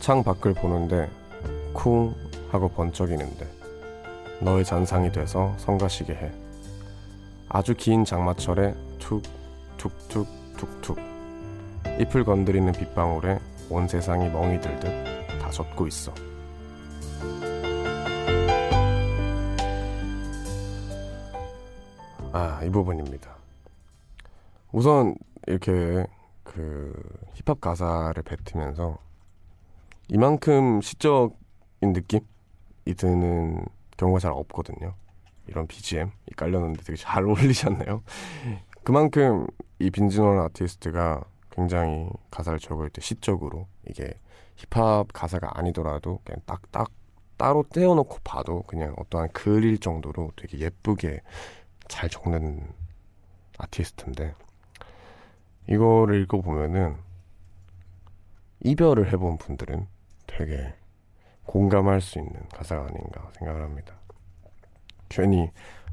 창 0.00 0.24
밖을 0.24 0.54
보는데 0.54 1.10
쿵 1.74 2.14
하고 2.50 2.70
번쩍이는데 2.70 3.46
너의 4.40 4.64
잔상이 4.64 5.12
돼서 5.12 5.54
성가시게 5.58 6.14
해. 6.14 6.32
아주 7.50 7.74
긴 7.76 8.06
장마철에 8.06 8.74
툭 8.98 9.22
툭툭 9.76 10.26
툭툭 10.56 10.98
잎을 12.00 12.24
건드리는 12.24 12.72
빗방울에 12.72 13.38
온 13.68 13.86
세상이 13.86 14.30
멍이 14.30 14.60
들듯 14.60 15.38
다 15.38 15.50
젖고 15.50 15.86
있어. 15.86 16.14
아, 22.32 22.62
이 22.64 22.70
부분입니다. 22.70 23.30
우선 24.72 25.14
이렇게 25.46 26.06
그 26.42 26.92
힙합 27.34 27.60
가사를 27.60 28.22
뱉으면서 28.22 29.09
이만큼 30.12 30.80
시적인 30.80 31.92
느낌이 31.92 32.24
드는 32.96 33.64
경우가 33.96 34.18
잘 34.18 34.32
없거든요. 34.32 34.94
이런 35.46 35.68
BGM이 35.68 36.10
깔렸는데 36.36 36.82
되게 36.82 36.96
잘 36.96 37.24
어울리셨네요. 37.28 38.02
그만큼 38.82 39.46
이 39.78 39.90
빈지노라는 39.90 40.42
아티스트가 40.46 41.22
굉장히 41.50 42.08
가사를 42.30 42.58
적을 42.58 42.90
때 42.90 43.00
시적으로 43.00 43.68
이게 43.88 44.12
힙합 44.56 45.12
가사가 45.12 45.58
아니더라도 45.58 46.20
그냥 46.24 46.40
딱딱 46.44 46.90
따로 47.36 47.64
떼어놓고 47.72 48.18
봐도 48.24 48.62
그냥 48.62 48.94
어떠한 48.98 49.30
글일 49.32 49.78
정도로 49.78 50.32
되게 50.36 50.58
예쁘게 50.58 51.22
잘 51.88 52.08
적는 52.08 52.68
아티스트인데 53.58 54.34
이거를 55.68 56.20
읽어보면은 56.22 56.96
이별을 58.62 59.12
해본 59.12 59.38
분들은 59.38 59.86
되게 60.40 60.72
공감할 61.44 62.00
수 62.00 62.18
있는 62.18 62.32
가사가 62.48 62.86
아닌가 62.86 63.30
생각을 63.36 63.62
합니다. 63.62 63.94
괜히 65.10 65.50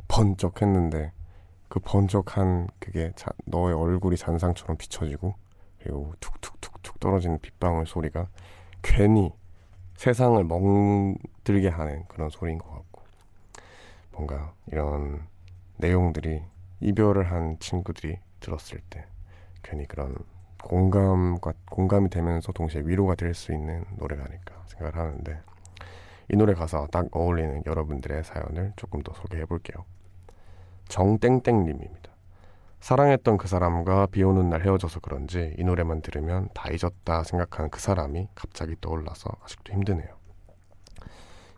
번쩍했는데 0.08 1.12
그 1.68 1.82
번쩍한 1.82 2.70
그게 2.80 3.12
자, 3.18 3.30
너의 3.44 3.76
얼굴이 3.76 4.16
잔상처럼 4.16 4.78
비춰지고 4.78 5.36
그리고 5.80 6.14
툭툭툭툭 6.22 6.98
떨어지는 7.02 7.40
빗방울 7.40 7.88
소리가 7.88 8.30
괜히 8.82 9.34
세상을 9.98 10.42
멍들게 10.46 11.68
하는 11.68 12.06
그런 12.08 12.30
소리인 12.30 12.58
것 12.58 12.70
같고 12.70 13.02
뭔가 14.14 14.54
이런 14.68 15.28
내용들이 15.76 16.42
이별을 16.80 17.30
한 17.32 17.60
친구들이 17.60 18.18
들었을 18.40 18.80
때 18.90 19.06
괜히 19.62 19.86
그런 19.86 20.16
공감과 20.68 21.54
공감이 21.70 22.10
되면서 22.10 22.52
동시에 22.52 22.82
위로가 22.86 23.16
될 23.16 23.34
수 23.34 23.54
있는 23.54 23.86
노래가 23.98 24.26
아닐까 24.26 24.64
생각을 24.68 24.96
하는데 24.98 25.40
이 26.30 26.36
노래 26.36 26.54
가사 26.54 26.86
딱 26.92 27.08
어울리는 27.12 27.64
여러분들의 27.66 28.24
사연을 28.24 28.74
조금 28.76 29.02
더 29.02 29.14
소개해 29.14 29.46
볼게요. 29.46 29.86
정땡땡님입니다. 30.90 32.12
사랑했던 32.82 33.38
그 33.38 33.48
사람과 33.48 34.08
비 34.08 34.24
오는 34.24 34.50
날 34.50 34.62
헤어져서 34.62 35.00
그런지 35.00 35.56
이 35.58 35.64
노래만 35.64 36.02
들으면 36.02 36.50
다 36.54 36.70
잊었다 36.70 37.24
생각하는 37.24 37.70
그 37.72 37.80
사람이 37.80 38.28
갑자기 38.36 38.76
떠올라서 38.82 39.30
아직도 39.44 39.74
힘드네요. 39.74 40.16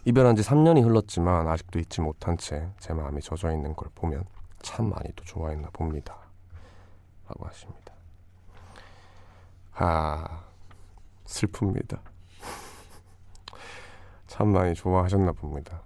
이별한 0.05 0.35
지 0.35 0.43
3년이 0.43 0.83
흘렀지만 0.83 1.47
아직도 1.47 1.79
잊지 1.79 2.01
못한 2.01 2.37
채 2.37 2.69
제 2.79 2.93
마음이 2.93 3.21
젖어 3.21 3.51
있는 3.51 3.73
걸 3.75 3.89
보면 3.95 4.23
참 4.61 4.89
많이 4.89 5.11
또 5.15 5.23
좋아했나 5.25 5.69
봅니다. 5.73 6.17
라고 7.27 7.45
하십니다. 7.47 7.88
아, 9.81 10.43
슬픕니다. 11.25 12.01
참 14.27 14.49
많이 14.49 14.73
좋아하셨나 14.73 15.31
봅니다. 15.31 15.83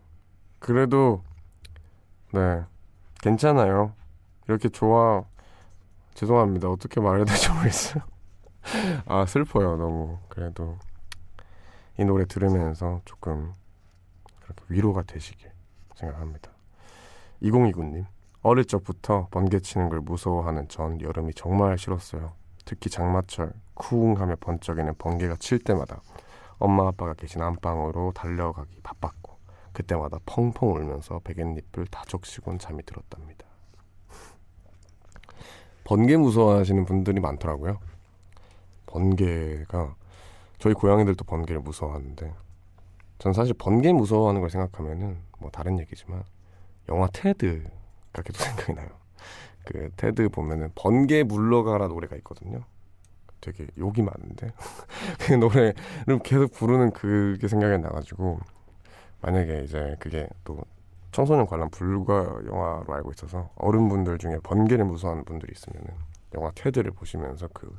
그래도, 0.57 1.23
네, 2.31 2.63
괜찮아요. 3.21 3.93
이렇게 4.47 4.69
좋아, 4.69 5.23
죄송합니다. 6.15 6.69
어떻게 6.69 6.99
말해야 7.01 7.23
될지 7.23 7.51
모르겠어요. 7.51 8.03
아, 9.05 9.27
슬퍼요, 9.27 9.77
너무. 9.77 10.17
그래도, 10.27 10.79
이 11.99 12.03
노래 12.03 12.25
들으면서 12.25 12.99
조금, 13.05 13.53
그렇게 14.41 14.63
위로가 14.69 15.03
되시길 15.03 15.51
생각합니다. 15.93 16.49
2029님, 17.43 18.07
어릴 18.41 18.65
적부터 18.65 19.27
번개 19.29 19.59
치는 19.59 19.89
걸 19.89 19.99
무서워하는 19.99 20.67
전 20.67 20.99
여름이 20.99 21.35
정말 21.35 21.77
싫었어요. 21.77 22.33
특히 22.65 22.89
장마철 22.89 23.53
쿵 23.73 24.19
하며 24.19 24.35
번쩍이는 24.39 24.95
번개가 24.97 25.37
칠 25.37 25.59
때마다 25.59 26.01
엄마 26.57 26.87
아빠가 26.87 27.13
계신 27.13 27.41
안방으로 27.41 28.11
달려가기 28.13 28.79
바빴고 28.81 29.37
그때마다 29.73 30.19
펑펑 30.25 30.75
울면서 30.75 31.19
베갯잎을 31.23 31.87
다 31.87 32.03
적시곤 32.07 32.59
잠이 32.59 32.83
들었답니다. 32.83 33.45
번개 35.83 36.15
무서워하시는 36.15 36.85
분들이 36.85 37.19
많더라고요. 37.19 37.79
번개가 38.85 39.95
저희 40.59 40.73
고양이들도 40.73 41.25
번개를 41.25 41.61
무서워하는데 41.61 42.33
전 43.19 43.33
사실 43.33 43.53
번개 43.53 43.91
무서워하는 43.91 44.41
걸 44.41 44.49
생각하면은 44.49 45.17
뭐 45.39 45.49
다른 45.51 45.79
얘기지만 45.79 46.23
영화 46.89 47.07
테드가 47.07 48.21
계속 48.23 48.39
생각이 48.43 48.73
나요. 48.73 48.89
그 49.65 49.89
테드 49.95 50.29
보면은 50.29 50.71
번개 50.75 51.23
물러가라 51.23 51.87
노래가 51.87 52.15
있거든요. 52.17 52.63
되게 53.43 53.67
욕이 53.77 54.01
많은데 54.01 54.51
그 55.19 55.33
노래를 55.33 55.73
계속 56.23 56.53
부르는 56.53 56.91
그게 56.91 57.47
생각이 57.47 57.77
나가지고 57.79 58.39
만약에 59.21 59.63
이제 59.63 59.95
그게 59.99 60.27
또 60.45 60.61
청소년 61.11 61.45
관람 61.45 61.69
불가 61.69 62.23
영화로 62.45 62.85
알고 62.87 63.11
있어서 63.11 63.51
어른분들 63.55 64.17
중에 64.17 64.39
번개를 64.43 64.85
무서워하는 64.85 65.25
분들이 65.25 65.51
있으면은 65.53 65.91
영화 66.35 66.51
테드를 66.55 66.91
보시면서 66.91 67.49
그 67.53 67.75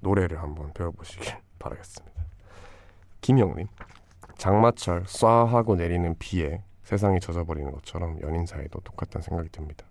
노래를 0.00 0.42
한번 0.42 0.72
배워보시길 0.72 1.34
바라겠습니다. 1.58 2.24
김영님 3.20 3.68
장마철 4.36 5.04
쏴 5.04 5.46
하고 5.46 5.76
내리는 5.76 6.14
비에 6.18 6.62
세상이 6.82 7.20
젖어버리는 7.20 7.70
것처럼 7.72 8.20
연인 8.22 8.46
사이도 8.46 8.80
똑같다는 8.80 9.22
생각이 9.22 9.48
듭니다. 9.50 9.85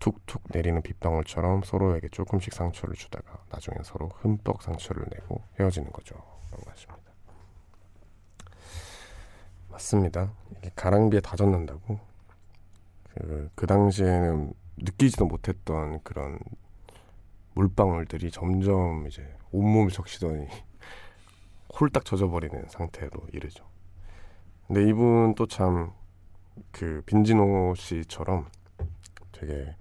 툭툭 0.00 0.42
내리는 0.52 0.82
빗방울처럼 0.82 1.62
서로에게 1.62 2.08
조금씩 2.08 2.52
상처를 2.52 2.96
주다가 2.96 3.44
나중엔 3.50 3.82
서로 3.84 4.08
흠뻑 4.08 4.62
상처를 4.62 5.04
내고 5.10 5.42
헤어지는 5.58 5.92
거죠. 5.92 6.16
라고 6.50 6.68
하십니다. 6.70 7.00
맞습니다. 9.68 10.32
이게 10.58 10.70
가랑비에 10.74 11.20
다 11.20 11.36
젖는다고. 11.36 12.00
그, 13.14 13.50
그 13.54 13.66
당시에는 13.66 14.52
느끼지도 14.78 15.26
못했던 15.26 16.02
그런 16.02 16.38
물방울들이 17.54 18.30
점점 18.30 19.06
이제 19.06 19.32
온몸을 19.52 19.90
적시더니 19.90 20.48
홀딱 21.78 22.04
젖어버리는 22.04 22.66
상태로 22.68 23.28
이르죠. 23.32 23.64
근데 24.66 24.88
이분 24.88 25.34
또 25.36 25.46
참 25.46 25.92
그 26.72 27.02
빈지노 27.06 27.74
씨처럼 27.76 28.46
되게 29.32 29.74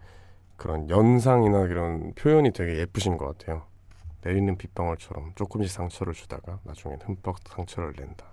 그런 0.59 0.89
연상이나 0.89 1.61
이런 1.63 2.13
표현이 2.13 2.51
되게 2.51 2.77
예쁘신 2.79 3.17
것 3.17 3.37
같아요. 3.37 3.63
내리는 4.21 4.57
빗방울처럼 4.57 5.31
조금씩 5.35 5.71
상처를 5.71 6.13
주다가 6.13 6.59
나중엔 6.63 6.99
흠뻑 7.01 7.37
상처를 7.47 7.93
낸다. 7.97 8.25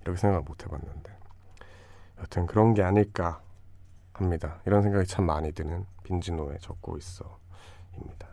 이렇게 0.00 0.18
생각을 0.18 0.42
못 0.44 0.64
해봤는데 0.64 1.12
여튼 2.20 2.46
그런 2.46 2.72
게 2.72 2.82
아닐까 2.82 3.42
합니다. 4.14 4.60
이런 4.66 4.82
생각이 4.82 5.06
참 5.06 5.26
많이 5.26 5.52
드는 5.52 5.84
빈지노에 6.04 6.56
적고 6.58 6.96
있어 6.96 7.38
입니다. 7.98 8.28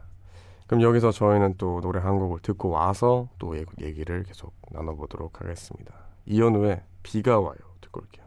그럼 0.67 0.82
여기서 0.82 1.12
저희는 1.12 1.56
또 1.58 1.82
노래 1.82 2.00
한 2.00 2.17
곡을 2.17 2.39
듣고 2.39 2.69
와서 2.69 3.28
또 3.38 3.58
얘기를 3.58 4.24
계속 4.24 4.54
나눠보도록 4.71 5.41
하겠습니다. 5.41 5.93
이현우의 6.26 6.82
비가 7.04 7.39
와요 7.39 7.58
듣고 7.82 8.02
올게요. 8.02 8.26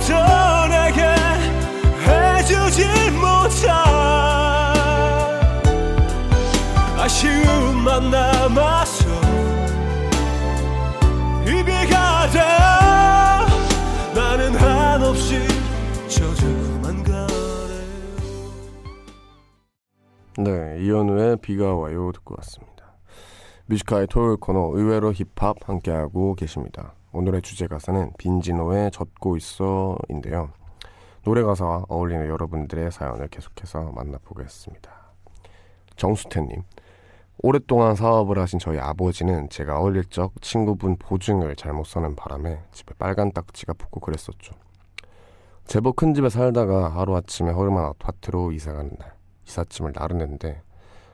떠나게 0.00 1.02
해주지 2.06 2.86
못한 3.12 3.70
아쉬움만 6.98 8.10
남았어 8.10 9.06
이비가 11.42 12.30
돼. 12.30 12.66
네, 20.38 20.76
이현우의 20.80 21.38
비가 21.38 21.74
와요 21.74 22.12
듣고 22.12 22.34
왔습니다. 22.38 22.98
Music 23.66 23.88
High 23.88 24.06
토요일 24.06 24.36
코너 24.36 24.70
의외로 24.74 25.12
힙합 25.12 25.56
함께하고 25.66 26.34
계십니다. 26.34 26.94
오늘의 27.12 27.42
주제 27.42 27.66
가사는 27.66 28.12
빈지노의 28.18 28.90
젖고 28.90 29.36
있어인데요. 29.36 30.50
노래 31.24 31.42
가사와 31.42 31.86
어울리는 31.88 32.26
여러분들의 32.28 32.92
사연을 32.92 33.28
계속해서 33.28 33.92
만나보겠습니다. 33.92 34.90
정수태님, 35.96 36.62
오랫동안 37.38 37.94
사업을 37.96 38.38
하신 38.38 38.58
저희 38.58 38.78
아버지는 38.78 39.48
제가 39.48 39.80
어릴 39.80 40.04
적 40.04 40.40
친구분 40.40 40.96
보증을 40.96 41.56
잘못 41.56 41.86
써는 41.86 42.16
바람에 42.16 42.62
집에 42.72 42.94
빨간 42.98 43.32
딱지가 43.32 43.74
붙고 43.74 44.00
그랬었죠. 44.00 44.54
제법 45.66 45.96
큰 45.96 46.14
집에 46.14 46.28
살다가 46.28 46.88
하루아침에 46.88 47.50
허름한 47.50 47.84
아파트로 47.84 48.52
이사가는 48.52 48.90
날 48.98 49.14
이삿짐을 49.46 49.92
나르는데 49.94 50.62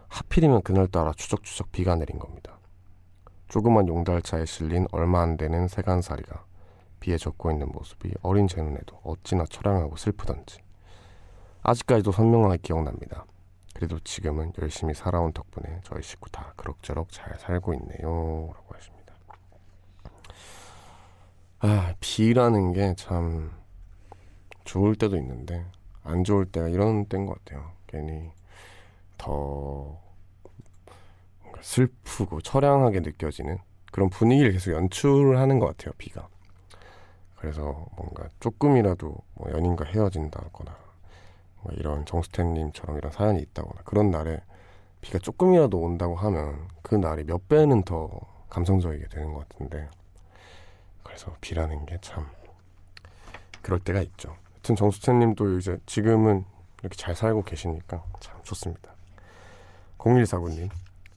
하필이면 0.09 0.63
그날따라 0.63 1.13
추적추적 1.17 1.73
비가 1.73 1.95
내린 1.97 2.19
겁니다. 2.19 2.59
조그만 3.53 3.87
용달차에 3.87 4.47
실린 4.47 4.87
얼마 4.93 5.21
안 5.21 5.37
되는 5.37 5.69
세간살이가 5.69 6.43
비에 7.01 7.19
젖고 7.19 7.51
있는 7.51 7.69
모습이 7.71 8.15
어린 8.23 8.49
제 8.49 8.63
눈에도 8.63 8.99
어찌나 9.05 9.45
처량하고 9.45 9.97
슬프던지 9.97 10.59
아직까지도 11.63 12.13
선명하게 12.13 12.57
기억납니다. 12.63 13.27
그래도 13.75 13.99
지금은 14.01 14.55
열심히 14.59 14.95
살아온 14.95 15.35
덕분에 15.35 15.83
저희 15.85 16.03
식구 16.03 16.31
다 16.31 16.55
그럭저럭 16.57 17.13
잘 17.13 17.39
살고 17.39 17.75
있네요. 17.75 18.55
라고 18.55 18.75
하십니다. 18.75 19.13
아, 21.59 21.95
비라는 22.01 22.73
게 22.73 22.95
참 22.97 23.53
좋을 24.65 24.95
때도 24.95 25.19
있는데 25.19 25.67
안 26.05 26.25
좋을 26.25 26.47
때가 26.47 26.69
이런 26.69 27.05
때인 27.05 27.27
것 27.27 27.45
같아요. 27.45 27.71
괜히 27.87 28.31
더 29.19 30.01
슬프고 31.63 32.41
처량하게 32.41 33.01
느껴지는 33.01 33.59
그런 33.91 34.11
분위기를 34.11 34.53
계속 34.53 34.73
연출하는 34.73 35.59
것 35.59 35.67
같아요. 35.69 35.93
비가. 35.99 36.29
그래서 37.37 37.87
뭔가 37.97 38.29
조금이라도 38.41 39.17
뭐 39.35 39.51
연인과 39.51 39.85
헤어진다거나 39.87 40.77
이런 41.73 42.05
정수태님처럼 42.05 42.99
이런 42.99 43.13
사연이 43.13 43.41
있다거나 43.41 43.83
그런 43.85 44.11
날에 44.11 44.41
비가 45.01 45.19
조금이라도 45.19 45.79
온다고 45.79 46.15
하면 46.17 46.69
그 46.83 46.95
날이 46.95 47.25
몇 47.25 47.49
배는 47.49 47.83
더 47.83 48.11
감성적이게 48.51 49.09
되는 49.09 49.33
것 49.33 49.49
같은데 49.49 49.89
그래서 51.03 51.35
비라는 51.41 51.87
게 51.87 51.99
참 52.01 52.27
그럴 53.63 53.79
때가 53.79 54.01
있죠. 54.03 54.37
하여튼 54.55 54.77
정수태님도 54.77 55.59
이제 55.59 55.79
지금은 55.87 56.45
이렇게 56.81 56.97
잘 56.97 57.15
살고 57.15 57.43
계시니까 57.45 58.03
참 58.21 58.39
좋습니다. 58.43 58.93
0149님 59.99 60.69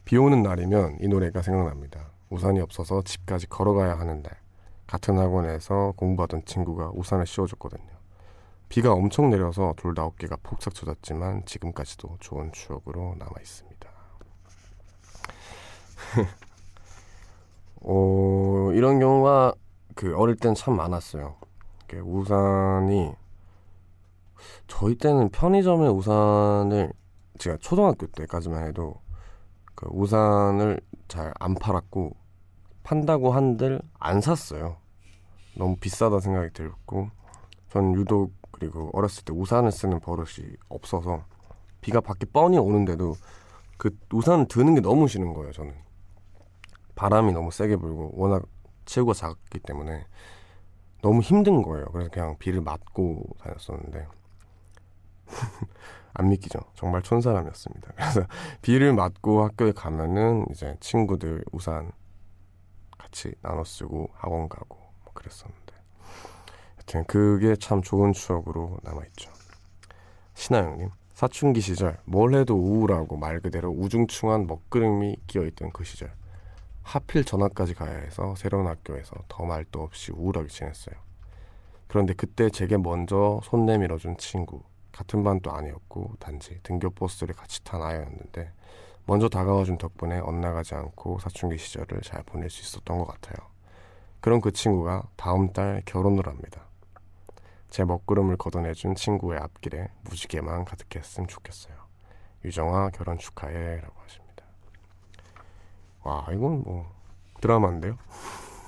비 0.05 0.17
오는 0.17 0.43
날이면 0.43 0.99
이 1.01 1.07
노래가 1.07 1.41
생각납니다. 1.41 2.11
우산이 2.29 2.61
없어서 2.61 3.01
집까지 3.01 3.47
걸어가야 3.47 3.97
하는 3.97 4.21
날 4.21 4.37
같은 4.85 5.17
학원에서 5.17 5.93
공부하던 5.95 6.45
친구가 6.45 6.91
우산을 6.93 7.25
씌워줬거든요. 7.25 7.95
비가 8.69 8.93
엄청 8.93 9.31
내려서 9.31 9.73
돌 9.77 9.95
다섯 9.95 10.15
개가 10.17 10.37
폭삭 10.43 10.75
젖었지만 10.75 11.45
지금까지도 11.45 12.17
좋은 12.19 12.51
추억으로 12.51 13.15
남아 13.17 13.31
있습니다. 13.39 13.89
어, 17.81 18.71
이런 18.73 18.99
경우가 18.99 19.55
그 19.95 20.15
어릴 20.15 20.35
땐 20.35 20.53
참 20.53 20.75
많았어요. 20.75 21.35
우산이 22.03 23.13
저희 24.67 24.95
때는 24.95 25.29
편의점에 25.29 25.87
우산을 25.87 26.93
제가 27.37 27.57
초등학교 27.61 28.05
때까지만 28.07 28.67
해도 28.67 28.99
그 29.75 29.87
우산을 29.91 30.79
잘 31.07 31.33
안 31.39 31.55
팔았고 31.55 32.15
판다고 32.83 33.31
한들 33.31 33.81
안 33.99 34.21
샀어요. 34.21 34.77
너무 35.55 35.75
비싸다 35.77 36.19
생각이 36.19 36.53
들고 36.53 37.09
전 37.69 37.93
유독 37.93 38.31
그리고 38.51 38.89
어렸을 38.93 39.23
때 39.25 39.33
우산을 39.33 39.71
쓰는 39.71 39.99
버릇이 39.99 40.55
없어서 40.69 41.23
비가 41.81 41.99
밖에 42.01 42.25
뻔히 42.25 42.57
오는데도 42.57 43.15
그 43.77 43.97
우산 44.13 44.47
드는 44.47 44.75
게 44.75 44.81
너무 44.81 45.07
싫은 45.07 45.33
거예요. 45.33 45.51
저는 45.51 45.73
바람이 46.95 47.33
너무 47.33 47.51
세게 47.51 47.75
불고 47.77 48.11
워낙 48.15 48.43
체구가 48.85 49.13
작기 49.13 49.59
때문에 49.59 50.05
너무 51.01 51.21
힘든 51.21 51.61
거예요. 51.61 51.85
그래서 51.91 52.09
그냥 52.09 52.37
비를 52.39 52.61
맞고 52.61 53.23
다녔었는데 53.39 54.07
안 56.13 56.29
믿기죠. 56.29 56.59
정말 56.75 57.01
촌사람이었습니다. 57.01 57.93
그래서 57.95 58.21
비를 58.61 58.93
맞고 58.93 59.43
학교에 59.43 59.71
가면은 59.73 60.45
이제 60.51 60.75
친구들 60.79 61.43
우산 61.51 61.91
같이 62.97 63.33
나눠 63.41 63.63
쓰고 63.63 64.09
학원 64.13 64.47
가고 64.47 64.77
뭐 65.03 65.13
그랬었는데 65.13 65.73
하여튼 66.75 67.03
그게 67.05 67.55
참 67.55 67.81
좋은 67.81 68.13
추억으로 68.13 68.77
남아있죠. 68.83 69.31
신하영님 70.35 70.89
사춘기 71.13 71.61
시절 71.61 71.97
뭘 72.05 72.33
해도 72.33 72.55
우울하고 72.55 73.17
말 73.17 73.39
그대로 73.39 73.69
우중충한 73.69 74.47
먹구름이 74.47 75.17
끼어있던 75.27 75.71
그 75.71 75.83
시절 75.83 76.13
하필 76.83 77.23
전학까지 77.23 77.73
가야 77.73 77.97
해서 77.97 78.35
새로운 78.35 78.67
학교에서 78.67 79.15
더 79.27 79.43
말도 79.45 79.81
없이 79.81 80.11
우울하게 80.11 80.49
지냈어요. 80.49 80.95
그런데 81.87 82.13
그때 82.13 82.49
제게 82.49 82.77
먼저 82.77 83.39
손 83.43 83.65
내밀어준 83.65 84.17
친구 84.17 84.61
같은 84.95 85.25
반도 85.25 85.51
아니었고 85.51 86.13
단지 86.19 86.57
등교 86.63 86.91
버스를 86.91 87.35
같이 87.35 87.61
탄 87.65 87.81
아이였는데 87.81 88.49
먼저 89.05 89.27
다가와준 89.27 89.77
덕분에 89.77 90.19
엇나가지 90.19 90.73
않고 90.73 91.19
사춘기 91.19 91.57
시절을 91.57 92.01
잘 92.01 92.23
보낼 92.23 92.49
수 92.49 92.61
있었던 92.61 92.97
것 92.97 93.05
같아요. 93.05 93.35
그런 94.21 94.39
그 94.39 94.51
친구가 94.51 95.03
다음 95.17 95.51
달 95.51 95.81
결혼을 95.85 96.25
합니다. 96.27 96.63
제 97.69 97.83
먹구름을 97.83 98.37
걷어내준 98.37 98.95
친구의 98.95 99.37
앞길에 99.39 99.89
무지개만 100.05 100.63
가득했으면 100.63 101.27
좋겠어요. 101.27 101.75
유정아 102.45 102.91
결혼 102.91 103.17
축하해 103.17 103.81
라고 103.81 103.93
하십니다. 104.01 104.45
와 106.03 106.25
이건 106.31 106.63
뭐 106.63 106.89
드라마인데요? 107.41 107.97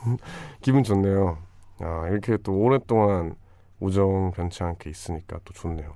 기분 0.62 0.84
좋네요. 0.84 1.38
아, 1.80 2.08
이렇게 2.10 2.36
또 2.38 2.54
오랫동안 2.54 3.36
우정 3.80 4.32
변치 4.32 4.62
않게 4.64 4.90
있으니까 4.90 5.40
또 5.46 5.54
좋네요. 5.54 5.96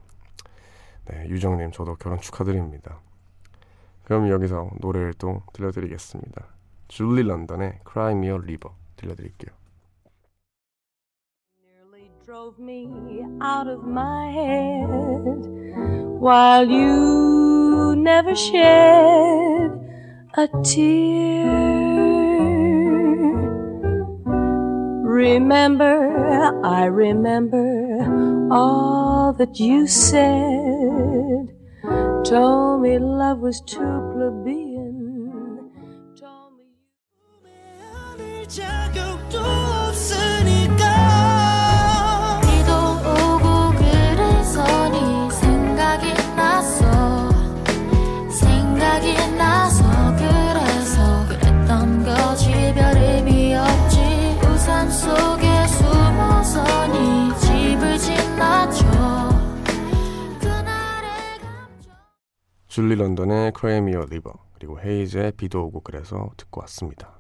네, 1.06 1.28
유정님 1.30 1.72
저도 1.72 1.96
결혼 1.96 2.20
축하드립니다. 2.20 3.00
그럼 4.04 4.30
여기서 4.30 4.70
노래를 4.80 5.14
또 5.14 5.42
들려드리겠습니다. 5.54 6.46
줄리 6.88 7.24
런던의 7.24 7.80
Cry 7.90 8.14
Me 8.14 8.28
a 8.28 8.34
River 8.34 8.74
들려드릴게요. 8.98 9.62
drove 12.32 12.60
me 12.60 12.88
out 13.42 13.68
of 13.68 13.84
my 13.84 14.32
head 14.32 14.86
while 16.22 16.70
you 16.70 17.96
never 17.98 18.34
shed 18.36 19.72
a 20.38 20.48
tear. 20.64 21.50
Remember, 25.04 26.62
I 26.64 26.86
remember 26.86 28.48
all 28.52 29.34
that 29.34 29.60
you 29.60 29.88
said. 29.88 30.91
Told 32.24 32.82
me 32.82 33.00
love 33.00 33.40
was 33.40 33.62
too 33.62 34.12
plebeian. 34.14 34.61
줄리 62.72 62.96
런던의 62.96 63.52
a 63.66 63.98
River 63.98 64.34
그리고 64.54 64.80
헤이즈의 64.80 65.34
비도 65.34 65.66
오고 65.66 65.82
그래서 65.82 66.30
듣고 66.38 66.62
왔습니다. 66.62 67.12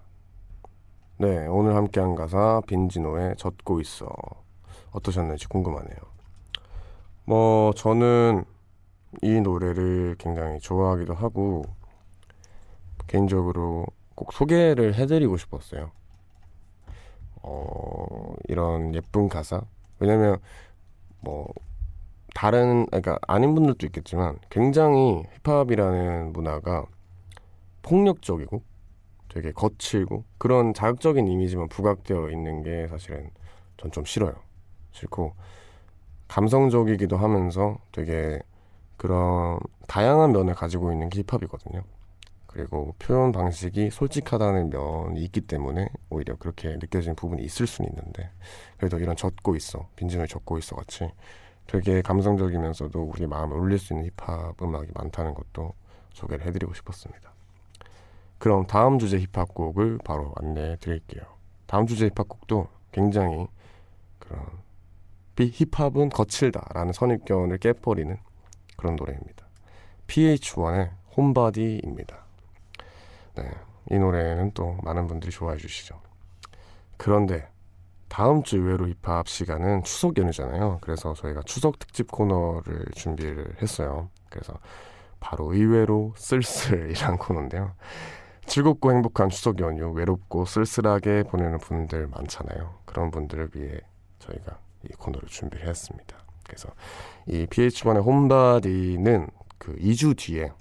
네, 1.17 1.45
오늘 1.47 1.75
함께한 1.75 2.15
가사 2.15 2.61
빈지노의 2.67 3.35
젖고 3.35 3.81
있어 3.81 4.07
어떠셨는지 4.91 5.49
궁금하네요. 5.49 5.97
뭐 7.25 7.73
저는 7.73 8.45
이 9.21 9.41
노래를 9.41 10.15
굉장히 10.19 10.57
좋아하기도 10.61 11.15
하고 11.15 11.65
개인적으로 13.07 13.87
꼭 14.15 14.31
소개를 14.31 14.93
해드리고 14.93 15.35
싶었어요. 15.35 15.91
어, 17.41 18.35
이런 18.47 18.95
예쁜 18.95 19.27
가사. 19.27 19.61
왜냐면, 19.99 20.37
뭐, 21.19 21.53
다른, 22.33 22.85
그러니까 22.87 23.19
아닌 23.27 23.55
분들도 23.55 23.85
있겠지만, 23.87 24.39
굉장히 24.49 25.23
힙합이라는 25.43 26.33
문화가 26.33 26.85
폭력적이고, 27.83 28.61
되게 29.29 29.51
거칠고, 29.51 30.23
그런 30.37 30.73
자극적인 30.73 31.27
이미지만 31.27 31.69
부각되어 31.69 32.29
있는 32.31 32.63
게 32.63 32.87
사실은 32.87 33.31
전 33.77 33.91
좀 33.91 34.05
싫어요. 34.05 34.33
싫고, 34.91 35.33
감성적이기도 36.27 37.17
하면서 37.17 37.77
되게 37.91 38.39
그런 38.97 39.59
다양한 39.87 40.31
면을 40.31 40.53
가지고 40.53 40.91
있는 40.91 41.09
게 41.09 41.23
힙합이거든요. 41.23 41.83
그리고 42.47 42.93
표현 42.99 43.31
방식이 43.31 43.89
솔직하다는 43.91 44.69
면이 44.69 45.21
있기 45.23 45.41
때문에 45.41 45.87
오히려 46.09 46.35
그렇게 46.35 46.69
느껴지는 46.75 47.15
부분이 47.15 47.43
있을 47.43 47.65
수는 47.65 47.89
있는데 47.91 48.29
그래도 48.77 48.99
이런 48.99 49.15
젖고 49.15 49.55
있어 49.55 49.87
빈증을 49.95 50.27
젖고 50.27 50.57
있어 50.57 50.75
같이 50.75 51.09
되게 51.71 52.01
감성적이면서도 52.01 53.01
우리 53.01 53.25
마음을 53.25 53.55
울릴 53.55 53.79
수 53.79 53.93
있는 53.93 54.10
힙합 54.10 54.62
음악이 54.62 54.91
많다는 54.93 55.34
것도 55.34 55.73
소개를 56.12 56.45
해드리고 56.45 56.73
싶었습니다. 56.73 57.31
그럼 58.39 58.67
다음 58.67 58.99
주제 58.99 59.17
힙합 59.17 59.53
곡을 59.53 59.99
바로 60.03 60.34
안내해 60.36 60.75
드릴게요. 60.81 61.23
다음 61.67 61.88
주제 61.88 62.10
힙합 62.10 62.27
곡도 62.27 62.67
굉장히 62.91 63.47
그런 64.19 64.45
비 65.36 65.49
힙합은 65.49 66.10
거칠다라는 66.10 66.91
선입견을 66.91 67.60
깨버리는 67.60 68.17
그런 68.75 68.97
노래입니다. 68.97 69.45
PH1의 70.07 70.91
홈바디입니다. 71.15 72.17
네, 73.38 73.49
이 73.91 73.97
노래는 73.97 74.51
또 74.51 74.77
많은 74.84 75.07
분들이 75.07 75.31
좋아해 75.31 75.55
주시죠. 75.55 76.01
그런데 76.97 77.47
다음 78.12 78.43
주 78.43 78.58
의외로 78.58 78.89
힙합 78.89 79.30
시간은 79.30 79.84
추석 79.84 80.17
연휴잖아요. 80.17 80.80
그래서 80.82 81.13
저희가 81.13 81.43
추석 81.45 81.80
특집 81.80 82.12
코너를 82.12 82.84
준비를 82.93 83.56
했어요. 83.62 84.10
그래서 84.30 84.54
바로 85.21 85.54
의외로 85.54 86.13
쓸쓸이란 86.17 87.17
코너인데요. 87.17 87.71
즐겁고 88.47 88.91
행복한 88.91 89.30
추석 89.30 89.62
연휴, 89.62 89.89
외롭고 89.91 90.43
쓸쓸하게 90.43 91.24
보내는 91.24 91.60
분들 91.60 92.08
많잖아요. 92.08 92.80
그런 92.84 93.12
분들을 93.12 93.52
위해 93.56 93.80
저희가 94.19 94.60
이 94.84 94.89
코너를 94.89 95.30
준비를 95.30 95.65
했습니다. 95.65 96.17
그래서 96.43 96.67
이 97.28 97.45
PH1의 97.45 98.04
홈바디는 98.04 99.30
그 99.58 99.74
2주 99.78 100.17
뒤에 100.17 100.52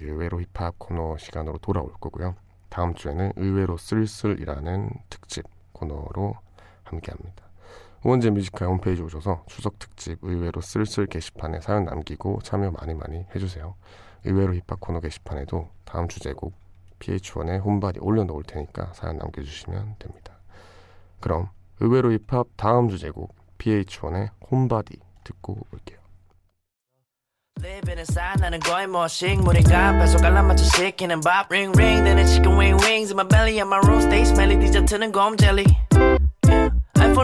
의외로 0.00 0.40
힙합 0.40 0.78
코너 0.78 1.18
시간으로 1.18 1.58
돌아올 1.58 1.92
거고요. 2.00 2.36
다음 2.70 2.94
주에는 2.94 3.34
의외로 3.36 3.76
쓸쓸이라는 3.76 4.88
특집 5.10 5.44
코너로 5.72 6.45
함께합니다. 6.86 7.46
우원재 8.04 8.30
Music 8.30 8.51
High 8.51 8.68
홈페이지 8.68 9.02
오셔서 9.02 9.44
추석 9.46 9.78
특집 9.78 10.18
의외로 10.22 10.60
쓸쓸 10.60 11.06
게시판에 11.06 11.60
사연 11.60 11.84
남기고 11.84 12.40
참여 12.42 12.70
많이 12.70 12.94
많이 12.94 13.26
해주세요. 13.34 13.74
의외로 14.24 14.54
힙합 14.54 14.80
코너 14.80 15.00
게시판에도 15.00 15.68
다음 15.84 16.08
주제곡 16.08 16.54
pH-1의 16.98 17.64
Homebody 17.64 18.00
올려놓을 18.00 18.44
테니까 18.44 18.92
사연 18.94 19.18
남겨주시면 19.18 19.96
됩니다. 19.98 20.32
그럼 21.20 21.48
의외로 21.80 22.12
힙합 22.12 22.46
다음 22.56 22.88
주제곡 22.88 23.34
pH-1의 23.58 24.30
Homebody 24.50 24.98
듣고 25.24 25.58
올게요. 25.72 25.98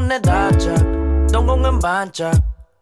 내 0.00 0.20
답장. 0.22 1.26
동공은 1.32 1.78
반짝. 1.78 2.32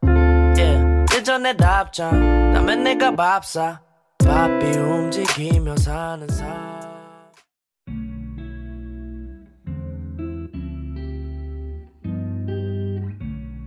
Yeah. 0.02 1.16
예전에 1.16 1.56
답장. 1.56 2.52
나면 2.52 2.84
내가 2.84 3.14
밥사. 3.14 3.80
바삐 4.18 4.78
움직이며 4.78 5.76
사는 5.76 6.28
삶 6.28 6.70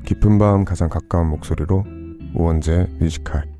깊은 0.05 0.37
밤 0.37 0.63
가장 0.63 0.89
가까운 0.89 1.27
목소리로 1.27 1.83
우원재 2.35 2.87
Music 2.99 3.25
High. 3.25 3.51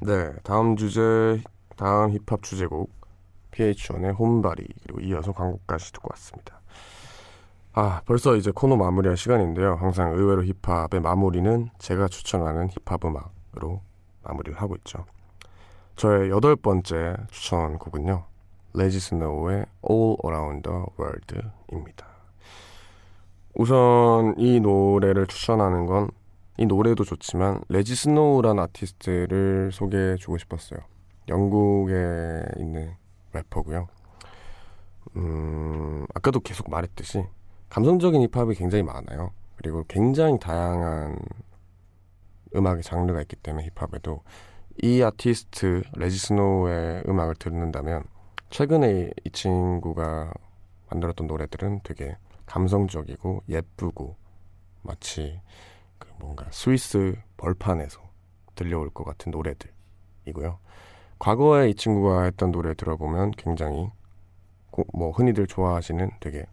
네 0.00 0.32
다음 0.44 0.76
주제 0.76 1.42
다음 1.76 2.12
힙합 2.12 2.42
주제곡. 2.42 2.96
pH-1의 3.50 4.16
Homebody. 4.16 4.64
그리고 4.82 5.00
이어서 5.00 5.32
광고까지 5.32 5.92
듣고 5.92 6.08
왔습니다 6.12 6.57
아 7.80 8.02
벌써 8.06 8.34
이제 8.34 8.50
코너 8.50 8.74
마무리할 8.74 9.16
시간인데요 9.16 9.76
항상 9.76 10.10
의외로 10.12 10.42
힙합의 10.42 11.00
마무리는 11.00 11.68
제가 11.78 12.08
추천하는 12.08 12.68
힙합 12.70 13.04
음악으로 13.04 13.82
마무리를 14.24 14.60
하고 14.60 14.74
있죠 14.78 15.04
저의 15.94 16.30
여덟 16.30 16.56
번째 16.56 17.14
추천곡은요 17.30 18.24
Rejjie 18.74 18.98
Snow의 18.98 19.66
All 19.88 20.16
Around 20.24 20.68
the 20.68 20.84
World입니다 20.98 22.06
우선 23.54 24.34
이 24.38 24.58
노래를 24.58 25.28
추천하는 25.28 25.86
건 25.86 26.08
이 26.60 26.66
노래도 26.66 27.04
좋지만 27.04 27.62
Rejjie 27.68 27.94
Snow라는 27.94 28.60
아티스트를 28.64 29.70
소개해 29.72 30.16
주고 30.16 30.38
싶었어요. 30.38 30.80
영국에 31.28 32.42
있는 32.58 32.96
래퍼고요. 33.32 33.86
음, 35.14 36.04
아까도 36.14 36.40
계속 36.40 36.68
말했듯이 36.68 37.24
감성적인 37.68 38.26
힙합이 38.28 38.54
굉장히 38.54 38.82
많아요. 38.82 39.32
그리고 39.56 39.84
굉장히 39.88 40.38
다양한 40.38 41.18
음악의 42.54 42.82
장르가 42.82 43.20
있기 43.22 43.36
때문에 43.36 43.68
힙합에도 43.74 44.22
이 44.82 45.02
아티스트 45.02 45.82
Rejjie 45.96 46.18
Snow의 46.18 47.02
음악을 47.08 47.34
듣는다면 47.36 48.04
최근에 48.50 49.10
이 49.24 49.30
친구가 49.30 50.32
만들었던 50.90 51.26
노래들은 51.26 51.80
되게 51.82 52.16
감성적이고 52.46 53.42
예쁘고 53.48 54.16
마치 54.82 55.40
그 55.98 56.08
뭔가 56.18 56.46
스위스 56.50 57.16
벌판에서 57.36 58.00
들려올 58.54 58.90
것 58.90 59.04
같은 59.04 59.30
노래들이고요. 59.30 60.58
과거에 61.18 61.70
이 61.70 61.74
친구가 61.74 62.22
했던 62.22 62.52
노래 62.52 62.74
들어보면 62.74 63.32
굉장히 63.32 63.90
고, 64.70 64.84
뭐 64.94 65.10
흔히들 65.10 65.46
좋아하시는 65.46 66.10
되게 66.20 66.46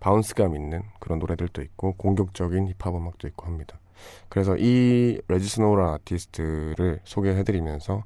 bounce감 0.00 0.56
있는 0.56 0.82
그런 0.98 1.18
노래들도 1.18 1.62
있고 1.62 1.94
공격적인 1.94 2.68
힙합 2.68 2.94
음악도 2.94 3.28
있고 3.28 3.46
합니다. 3.46 3.78
그래서 4.28 4.56
이 4.58 5.20
Rejjie 5.28 5.53
Snow라는 5.53 5.94
아티스트를 5.94 7.00
소개해드리면서 7.04 8.04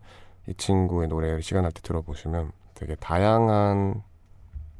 이 0.48 0.54
친구의 0.54 1.08
노래를 1.08 1.42
시간 1.42 1.62
날 1.62 1.72
때 1.72 1.80
들어보시면 1.82 2.52
되게 2.74 2.94
다양한 2.96 4.02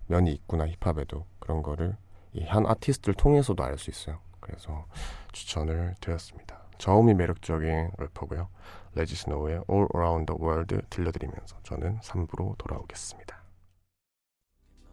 면이 0.09 0.33
있구나 0.33 0.67
힙합에도 0.69 1.25
그런 1.39 1.63
거를 1.63 1.97
이 2.35 2.45
한 2.45 2.67
아티스트를 2.67 3.15
통해서도 3.15 3.63
알 3.63 3.79
수 3.79 3.91
있어요. 3.91 4.19
그래서 4.41 4.85
추천을 5.33 5.95
드렸습니다. 6.01 6.61
저음이 6.79 7.15
매력적인 7.15 7.93
래퍼고요. 7.97 8.49
레지 8.97 9.15
스노우의 9.15 9.63
All 9.71 9.87
Around 9.95 10.27
the 10.33 10.39
World 10.43 10.77
들려드리면서 10.91 11.57
저는 11.63 12.01
3부로 12.01 12.59
돌아오겠습니다. 12.59 13.34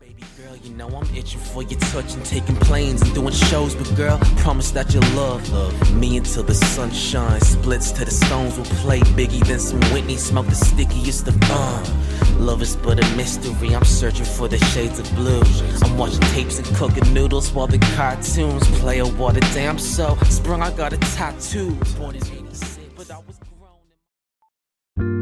Baby 0.02 0.24
girl, 0.36 0.56
you 0.58 0.72
know 0.72 0.88
I'm 0.88 1.16
itching 1.16 1.40
for 1.40 1.62
your 1.62 1.80
touch 1.80 2.16
and 2.16 2.26
taking 2.26 2.56
planes 2.56 3.04
and 3.04 3.14
doing 3.14 3.32
shows. 3.32 3.76
But 3.76 3.96
girl, 3.96 4.18
promise 4.38 4.72
that 4.72 4.92
you'll 4.96 5.04
love, 5.16 5.48
love 5.52 5.96
me 5.96 6.18
until 6.18 6.42
the 6.42 6.56
sun 6.56 6.90
shines. 6.90 7.50
Splits 7.50 7.92
to 7.92 8.06
the 8.06 8.10
stones 8.10 8.58
we'll 8.58 8.66
play 8.82 9.02
Biggie, 9.02 9.46
then 9.46 9.60
some 9.60 9.80
Whitney. 9.94 10.18
Smoke 10.18 10.48
the 10.48 10.56
stickiest 10.56 11.28
of 11.28 11.38
uh. 11.44 11.86
Love 12.40 12.64
is 12.64 12.76
but 12.78 12.98
a 12.98 13.16
mystery. 13.16 13.76
I'm 13.76 13.86
searching 13.86 14.26
for 14.26 14.48
the 14.48 14.58
shades 14.74 14.98
of 14.98 15.06
blue. 15.14 15.44
I'm 15.84 15.96
watching 16.00 16.22
tapes 16.34 16.58
and 16.58 16.66
cooking 16.78 17.14
noodles 17.14 17.52
while 17.52 17.68
the 17.68 17.78
cartoons 17.96 18.68
play 18.80 18.98
a 19.00 19.06
water 19.06 19.40
damn 19.54 19.78
so 19.78 20.18
sprung. 20.30 20.64
I 20.64 20.72
got 20.72 20.94
a 20.94 20.98
tattoo. 20.98 21.76
Born 22.00 22.16
in 22.16 22.24
86, 22.24 22.80
but 22.98 23.12
I 23.12 23.20
was 23.20 23.38
grown. 24.98 25.22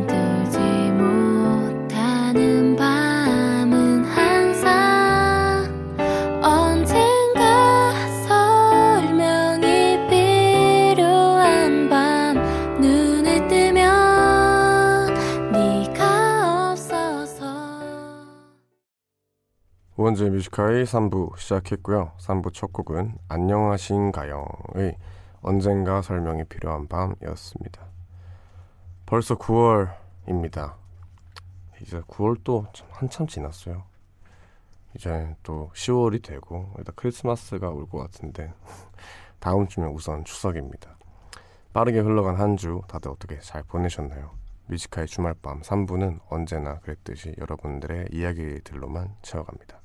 우원재 19.97 20.29
Music 20.29 20.59
High 20.59 20.83
3부 20.83 21.37
시작했고요. 21.37 22.13
3부 22.17 22.53
첫 22.53 22.71
곡은 22.71 23.17
안녕하신가영의 23.27 24.95
언젠가 25.41 26.01
설명이 26.01 26.45
필요한 26.45 26.87
밤이었습니다. 26.87 27.81
벌써 29.05 29.35
9월입니다. 29.35 30.80
이제 31.81 31.99
9월도 32.01 32.73
참 32.73 32.87
한참 32.91 33.27
지났어요. 33.27 33.83
이제 34.95 35.35
또 35.43 35.71
10월이 35.73 36.21
되고 36.23 36.73
일단 36.77 36.93
크리스마스가 36.95 37.69
올 37.69 37.85
것 37.87 37.99
같은데 37.99 38.53
다음 39.39 39.67
주면 39.67 39.89
우선 39.91 40.23
추석입니다. 40.25 40.97
빠르게 41.73 41.99
흘러간 41.99 42.35
한 42.35 42.57
주 42.57 42.81
다들 42.87 43.09
어떻게 43.11 43.39
잘 43.39 43.63
보내셨나요? 43.63 44.31
Music 44.67 44.89
High 44.89 45.07
주말밤 45.07 45.61
3부는 45.61 46.19
언제나 46.29 46.79
그랬듯이 46.79 47.33
여러분들의 47.39 48.09
이야기들로만 48.11 49.15
채워갑니다. 49.21 49.81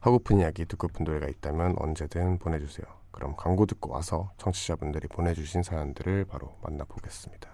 하고픈 0.00 0.38
이야기, 0.40 0.64
듣고픈 0.66 1.04
노래가 1.04 1.26
있다면 1.28 1.76
언제든 1.78 2.38
보내주세요. 2.38 2.86
그럼 3.10 3.34
광고 3.36 3.66
듣고 3.66 3.90
와서 3.92 4.30
청취자분들이 4.38 5.08
보내주신 5.08 5.62
사연들을 5.62 6.24
바로 6.26 6.56
만나보겠습니다. 6.62 7.50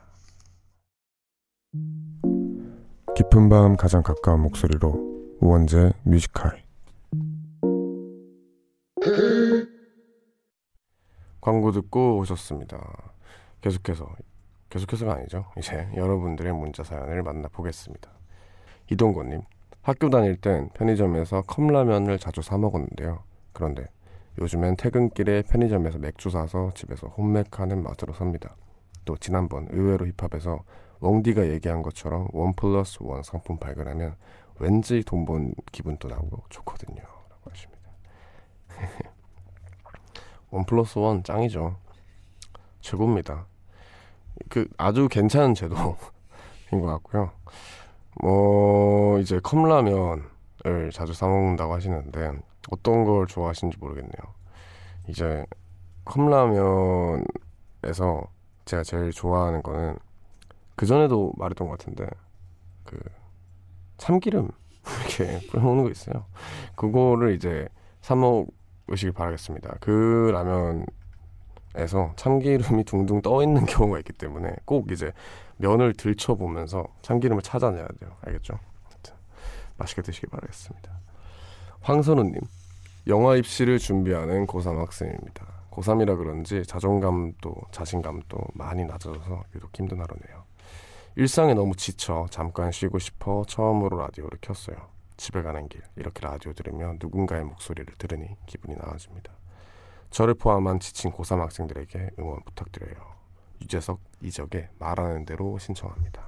깊은 3.16 3.48
밤 3.48 3.78
가장 3.78 4.02
가까운 4.02 4.42
목소리로 4.42 5.38
우원재 5.40 5.90
뮤지컬 6.02 6.62
광고 11.40 11.72
듣고 11.72 12.18
오셨습니다. 12.18 12.76
계속해서 13.62 14.06
계속해서가 14.68 15.14
아니죠. 15.14 15.46
이제 15.56 15.88
여러분들의 15.96 16.52
문자 16.52 16.84
사연을 16.84 17.22
만나보겠습니다. 17.22 18.10
이동건님 18.92 19.40
학교 19.80 20.10
다닐 20.10 20.36
땐 20.36 20.68
편의점에서 20.74 21.40
컵라면을 21.46 22.18
자주 22.18 22.42
사 22.42 22.58
먹었는데요. 22.58 23.22
그런데 23.54 23.86
요즘엔 24.42 24.76
퇴근길에 24.76 25.44
편의점에서 25.48 26.00
맥주 26.00 26.28
사서 26.28 26.72
집에서 26.74 27.06
홈맥하는 27.06 27.82
맛으로 27.82 28.12
삽니다. 28.12 28.56
또 29.06 29.16
지난번 29.16 29.68
의외로 29.70 30.04
힙합에서 30.04 30.64
웡디가 31.00 31.48
얘기한 31.48 31.82
것처럼 31.82 32.28
one 32.32 32.54
plus 32.54 32.98
one 33.02 33.22
상품 33.22 33.58
발견하면 33.58 34.16
왠지 34.58 35.02
돈 35.04 35.24
번 35.24 35.54
기분도 35.72 36.08
나고 36.08 36.42
좋거든요. 36.48 37.02
라고 37.02 37.50
하십니다. 37.50 37.90
one 40.50 40.64
plus 40.64 40.98
one 40.98 41.22
짱이죠. 41.22 41.76
최고입니다. 42.80 43.46
그 44.48 44.68
아주 44.78 45.08
괜찮은 45.08 45.54
제도인 45.54 45.96
것 46.70 46.86
같고요. 46.86 47.32
뭐 48.22 49.18
이제 49.18 49.38
컵라면을 49.40 50.22
자주 50.92 51.12
사 51.12 51.26
먹는다고 51.26 51.74
하시는데 51.74 52.32
어떤 52.70 53.04
걸 53.04 53.26
좋아하시는지 53.26 53.78
모르겠네요. 53.78 54.12
이제 55.08 55.44
컵라면에서 56.04 57.24
제가 58.64 58.82
제일 58.82 59.10
좋아하는 59.12 59.62
거는 59.62 59.98
그 60.76 60.86
전에도 60.86 61.32
말했던 61.36 61.68
것 61.68 61.78
같은데 61.78 62.06
그 62.84 62.98
참기름 63.96 64.50
이렇게 65.00 65.40
뿌려 65.48 65.62
먹는 65.62 65.84
거 65.84 65.90
있어요. 65.90 66.26
그거를 66.76 67.34
이제 67.34 67.68
사 68.02 68.14
먹으시길 68.14 69.12
바라겠습니다. 69.12 69.76
그 69.80 70.30
라면에서 71.74 72.12
참기름이 72.16 72.84
둥둥 72.84 73.22
떠 73.22 73.42
있는 73.42 73.64
경우가 73.66 73.98
있기 73.98 74.12
때문에 74.12 74.54
꼭 74.64 74.92
이제 74.92 75.12
면을 75.56 75.92
들춰보면서 75.94 76.84
참기름을 77.02 77.42
찾아내야 77.42 77.88
돼요. 77.98 78.16
알겠죠? 78.20 78.58
맛있게 79.78 80.02
드시길 80.02 80.28
바라겠습니다. 80.30 80.90
황선우님, 81.80 82.40
영화 83.08 83.36
입시를 83.36 83.78
준비하는 83.78 84.46
고3 84.46 84.76
학생입니다. 84.76 85.46
고3이라 85.70 86.16
그런지 86.16 86.64
자존감도 86.64 87.54
자신감도 87.70 88.38
많이 88.54 88.84
낮아져서 88.84 89.44
유독 89.54 89.78
힘든 89.78 90.00
하루네요. 90.00 90.35
일상에 91.18 91.54
너무 91.54 91.74
지쳐 91.74 92.26
잠깐 92.30 92.70
쉬고 92.70 92.98
싶어 92.98 93.42
처음으로 93.48 93.96
라디오를 93.98 94.36
켰어요. 94.42 94.76
집에 95.16 95.40
가는 95.40 95.66
길 95.66 95.80
이렇게 95.96 96.20
라디오 96.20 96.52
들으며 96.52 96.94
누군가의 97.00 97.42
목소리를 97.44 97.94
들으니 97.96 98.28
기분이 98.44 98.76
나아집니다. 98.76 99.32
저를 100.10 100.34
포함한 100.34 100.78
지친 100.78 101.10
고3 101.10 101.38
학생들에게 101.38 102.10
응원 102.18 102.40
부탁드려요. 102.44 103.16
유재석 103.62 103.98
이적의 104.20 104.68
말하는 104.78 105.24
대로 105.24 105.58
신청합니다. 105.58 106.22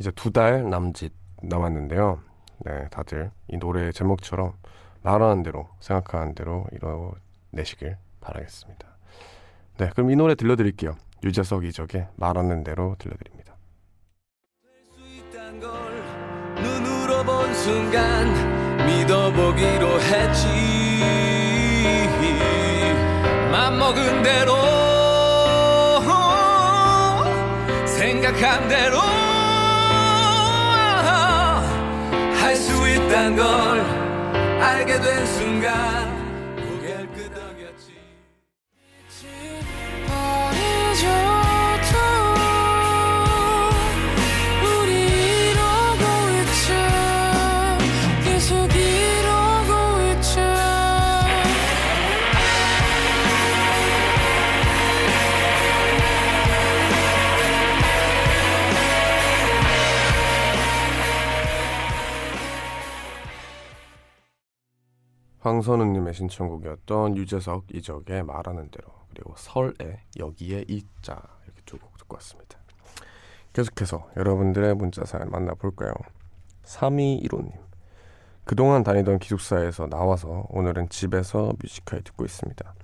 이제 0.00 0.10
두 0.10 0.32
달 0.32 0.68
남짓 0.68 1.12
남았는데요. 1.42 2.18
네, 2.64 2.88
다들 2.90 3.30
이 3.46 3.58
노래 3.58 3.92
제목처럼 3.92 4.54
말하는 5.02 5.44
대로 5.44 5.68
생각하는 5.78 6.34
대로 6.34 6.66
이뤄내시길 6.72 7.96
바라겠습니다. 8.20 8.88
네, 9.78 9.90
그럼 9.90 10.10
이 10.10 10.16
노래 10.16 10.34
들려드릴게요. 10.34 10.96
유재석 11.24 11.64
이적의 11.64 12.08
말하는 12.16 12.62
대로 12.64 12.94
들려드립니다. 12.98 13.56
눈으로 16.62 17.24
본 17.24 17.54
순간 17.54 18.86
믿어보기로 18.86 20.00
했지 20.00 20.46
맘먹은 23.50 24.22
대로 24.22 24.52
생각한 27.86 28.68
대로 28.68 28.98
할 32.40 32.56
수 32.56 32.88
있단 32.88 33.36
걸 33.36 33.80
알게 34.60 35.00
된 35.00 35.26
순간 35.26 36.05
황선우님의 65.46 66.12
신청곡이었던 66.12 67.16
유재석 67.16 67.66
이적의 67.72 68.24
말하는 68.24 68.68
대로 68.68 68.88
그리고 69.10 69.32
설의 69.36 70.00
여기에 70.18 70.64
이자 70.66 71.22
이렇게 71.44 71.62
두 71.64 71.78
곡 71.78 71.96
듣고 71.98 72.16
왔습니다. 72.16 72.58
계속해서 73.52 74.10
여러분들의 74.16 74.74
문자 74.74 75.04
사연 75.04 75.30
만나볼까요? 75.30 75.92
3215님 76.64 77.52
그동안 78.44 78.82
다니던 78.82 79.20
기숙사에서 79.20 79.86
나와서 79.86 80.46
오늘은 80.50 80.88
집에서 80.88 81.52
뮤지컬 81.62 82.02
듣고 82.02 82.24
있습니다. 82.24 82.74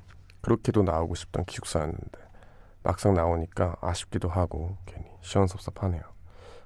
그렇게도 0.40 0.84
나오고 0.84 1.16
싶던 1.16 1.44
기숙사였는데 1.46 2.18
막상 2.84 3.14
나오니까 3.14 3.76
아쉽기도 3.80 4.28
하고 4.28 4.76
괜히 4.86 5.06
시원섭섭하네요. 5.20 6.02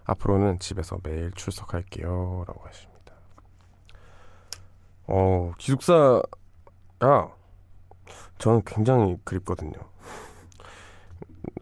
앞으로는 0.05 0.59
집에서 0.59 0.99
매일 1.03 1.33
출석할게요 1.33 2.45
라고 2.47 2.67
하십니다. 2.67 2.96
어, 5.09 5.53
기숙사가 5.59 6.23
저는 8.39 8.63
굉장히 8.65 9.17
그립거든요. 9.25 9.79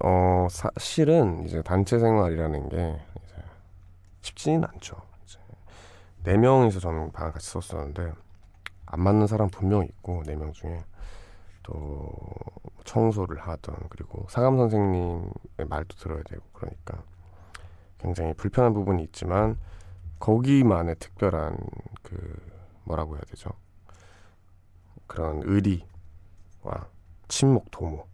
어, 0.02 0.48
사실은 0.50 1.44
이제 1.44 1.62
단체 1.62 1.98
생활이라는 1.98 2.68
게 2.68 3.00
이제 3.24 3.34
쉽지는 4.22 4.64
않죠. 4.64 4.96
이제 5.24 5.38
네 6.24 6.36
명이서 6.36 6.80
저는 6.80 7.12
방을 7.12 7.32
같이 7.32 7.48
썼었는데 7.50 8.12
안 8.86 9.00
맞는 9.00 9.26
사람 9.26 9.48
분명 9.50 9.84
있고 9.84 10.22
네 10.24 10.36
명 10.36 10.52
중에 10.52 10.82
또 11.62 12.12
청소를 12.84 13.40
하던 13.40 13.76
그리고 13.88 14.26
상암 14.28 14.56
선생님의 14.56 15.30
말도 15.68 15.96
들어야 15.96 16.22
되고 16.22 16.42
그러니까 16.52 17.02
굉장히 17.98 18.34
불편한 18.34 18.74
부분이 18.74 19.02
있지만 19.04 19.58
거기만의 20.18 20.96
특별한 20.98 21.56
그 22.02 22.53
뭐라고 22.84 23.14
해야 23.14 23.22
되죠? 23.22 23.50
그런 25.06 25.42
의리와 25.44 26.88
침묵 27.28 27.70
도모 27.70 28.06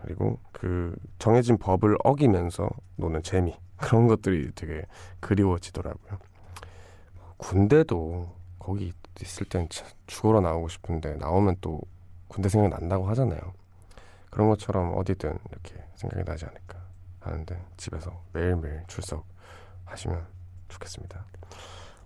그리고 0.00 0.38
그 0.52 0.94
정해진 1.18 1.56
법을 1.58 1.96
어기면서 2.04 2.68
노는 2.96 3.22
재미 3.22 3.56
그런 3.76 4.06
것들이 4.06 4.52
되게 4.54 4.84
그리워지더라고요. 5.20 6.18
군대도 7.36 8.34
거기 8.58 8.92
있을 9.20 9.46
땐참 9.46 9.86
죽으러 10.06 10.40
나오고 10.40 10.68
싶은데 10.68 11.16
나오면 11.16 11.56
또 11.60 11.80
군대 12.28 12.48
생각 12.48 12.70
난다고 12.70 13.08
하잖아요. 13.08 13.40
그런 14.30 14.48
것처럼 14.48 14.96
어디든 14.96 15.38
이렇게 15.50 15.84
생각이 15.94 16.24
나지 16.24 16.44
않을까 16.44 16.82
하는데 17.20 17.64
집에서 17.76 18.22
매일매일 18.32 18.82
출석하시면 18.88 20.26
좋겠습니다. 20.68 21.24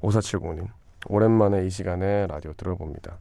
5470님 0.00 0.68
오랜만에 1.08 1.64
이 1.64 1.70
시간에 1.70 2.26
라디오 2.26 2.52
들어봅니다. 2.52 3.18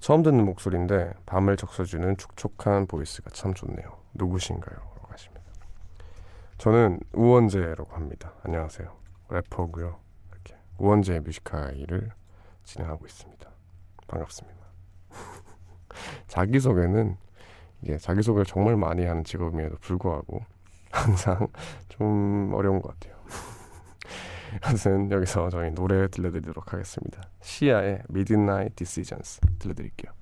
처음 0.00 0.22
듣는 0.22 0.44
목소리인데 0.44 1.12
밤을 1.24 1.56
적셔주는 1.56 2.16
촉촉한 2.16 2.86
보이스가 2.86 3.30
참 3.30 3.54
좋네요. 3.54 3.96
누구신가요? 4.14 4.76
라고 4.76 5.06
하십니다. 5.08 5.44
저는 6.58 6.98
우원재라고 7.12 7.94
합니다. 7.94 8.32
안녕하세요. 8.42 8.92
래퍼고요. 9.28 9.98
이렇게 10.32 10.56
우원재 10.78 11.20
뮤지카이를 11.20 12.10
진행하고 12.64 13.06
있습니다. 13.06 13.48
반갑습니다. 14.08 14.58
자기소개는 16.26 17.16
이게 17.82 17.98
자기소개를 17.98 18.46
정말 18.46 18.76
많이 18.76 19.04
하는 19.04 19.22
직업임에도 19.22 19.76
불구하고 19.80 20.44
항상 20.90 21.46
좀 21.88 22.52
어려운 22.54 22.82
것 22.82 22.98
같아요. 22.98 23.17
아무튼 24.62 25.10
여기서 25.10 25.50
저희 25.50 25.70
노래 25.70 26.08
들려드리도록 26.08 26.72
하겠습니다. 26.72 27.22
시아의 27.40 28.02
Midnight 28.10 28.74
Decisions 28.76 29.40
들려드릴게요. 29.58 30.12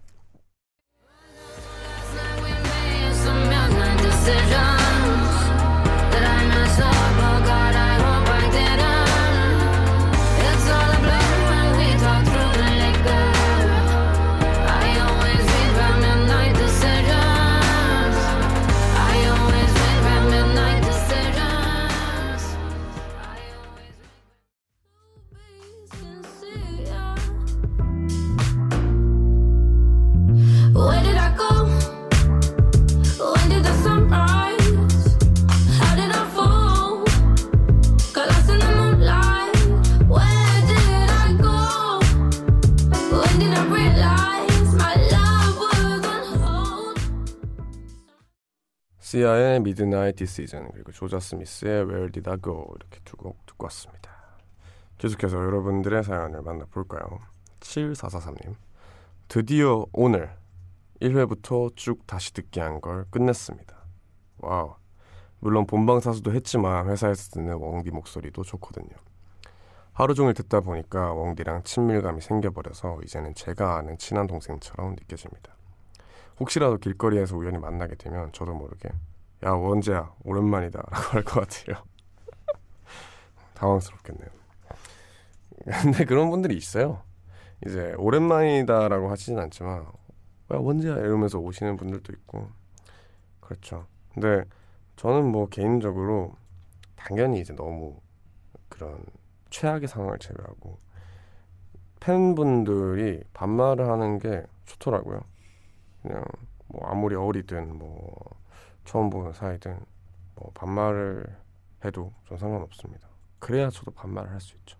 Sia의 49.16 49.56
Midnight 49.56 50.18
Decision 50.18 50.70
그리고 50.74 50.92
조자 50.92 51.18
스미스의 51.18 51.84
Where 51.86 52.10
Did 52.12 52.28
I 52.28 52.36
Go 52.42 52.66
이렇게 52.76 53.00
두 53.02 53.16
곡 53.16 53.46
듣고 53.46 53.64
왔습니다. 53.64 54.10
계속해서 54.98 55.38
여러분들의 55.38 56.04
사연을 56.04 56.42
만나볼까요? 56.42 57.20
7443님 57.60 58.54
드디어 59.28 59.86
오늘 59.94 60.36
1회부터 61.00 61.74
쭉 61.76 62.06
다시 62.06 62.34
듣기 62.34 62.60
한 62.60 62.82
걸 62.82 63.06
끝냈습니다. 63.10 63.74
wow 64.40 64.74
물론 65.40 65.66
본방 65.66 66.00
사수도 66.00 66.34
했지만 66.34 66.86
회사에서 66.90 67.30
듣는 67.30 67.54
웡디 67.54 67.90
목소리도 67.92 68.42
좋거든요. 68.42 68.90
하루 69.94 70.12
종일 70.14 70.34
듣다 70.34 70.60
보니까 70.60 71.14
웡디랑 71.14 71.62
친밀감이 71.62 72.20
생겨버려서 72.20 72.98
이제는 73.02 73.34
제가 73.34 73.78
아는 73.78 73.96
친한 73.96 74.26
동생처럼 74.26 74.90
느껴집니다. 74.90 75.55
혹시라도 76.40 76.78
길거리에서 76.78 77.36
우연히 77.36 77.58
만나게 77.58 77.94
되면 77.96 78.30
저도 78.32 78.54
모르게 78.54 78.90
야 79.44 79.50
원재야 79.52 80.12
오랜만이다. 80.24 80.78
라고 80.90 81.04
할 81.16 81.22
것 81.24 81.40
같아요. 81.48 81.82
당황스럽겠네요. 83.54 84.28
근데 85.82 86.04
그런 86.04 86.30
분들이 86.30 86.56
있어요. 86.56 87.02
이제 87.66 87.94
오랜만이다 87.98 88.88
라고 88.88 89.10
하시진 89.10 89.38
않지만 89.38 89.80
야 89.82 90.56
원재야 90.56 90.96
이러면서 90.98 91.38
오시는 91.38 91.76
분들도 91.76 92.12
있고. 92.12 92.48
그렇죠. 93.40 93.86
근데 94.14 94.44
저는 94.96 95.24
뭐 95.30 95.48
개인적으로 95.48 96.34
당연히 96.96 97.40
이제 97.40 97.54
너무 97.54 98.00
그런 98.68 99.04
최악의 99.50 99.88
상황을 99.88 100.18
제외하고 100.18 100.78
팬분들이 102.00 103.22
반말을 103.32 103.88
하는 103.88 104.18
게 104.18 104.42
좋더라고요 104.66 105.20
그냥 106.06 106.24
뭐 106.68 106.86
아무리 106.86 107.16
어리든 107.16 107.76
뭐 107.78 108.14
처음 108.84 109.10
보는 109.10 109.32
사이든 109.32 109.78
뭐 110.36 110.50
반말을 110.54 111.26
해도 111.84 112.12
전 112.28 112.38
상관없습니다. 112.38 113.08
그래야 113.40 113.70
저도 113.70 113.90
반말을 113.90 114.30
할 114.30 114.40
수 114.40 114.54
있죠. 114.56 114.78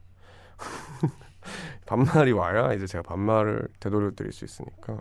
반말이 1.87 2.33
와야 2.33 2.73
이제 2.73 2.87
제가 2.87 3.03
반말을 3.03 3.69
되돌려 3.81 4.13
드릴 4.13 4.33
수 4.33 4.45
있으니까 4.45 5.01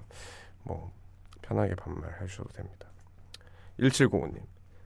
뭐 0.63 0.91
편하게 1.41 1.75
반말해 1.75 2.25
주셔도 2.25 2.49
됩니다. 2.49 2.87
1705님 3.79 4.41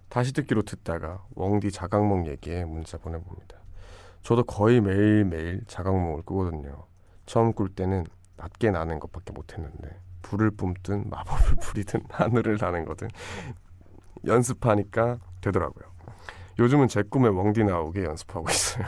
다시 0.09 0.33
듣기로 0.33 0.63
듣다가 0.63 1.23
웡디 1.35 1.71
자각몽 1.71 2.27
얘기에 2.27 2.65
문자 2.65 2.97
보내봅니다. 2.97 3.57
저도 4.23 4.43
거의 4.43 4.81
매일매일 4.81 5.63
자각몽을 5.67 6.23
꾸거든요. 6.23 6.85
처음 7.25 7.53
꿀 7.53 7.69
때는 7.69 8.05
낮게 8.35 8.71
나는 8.71 8.99
것밖에 8.99 9.31
못했는데 9.31 9.99
불을 10.21 10.51
뿜든 10.51 11.09
마법을 11.09 11.55
부리든 11.61 12.01
하늘을 12.09 12.57
나는 12.59 12.85
거든 12.85 13.07
연습하니까 14.25 15.19
되더라고요. 15.41 15.87
요즘은 16.59 16.87
제 16.89 17.03
꿈에 17.03 17.29
웡디 17.29 17.63
나오게 17.63 18.03
연습하고 18.03 18.49
있어요. 18.49 18.85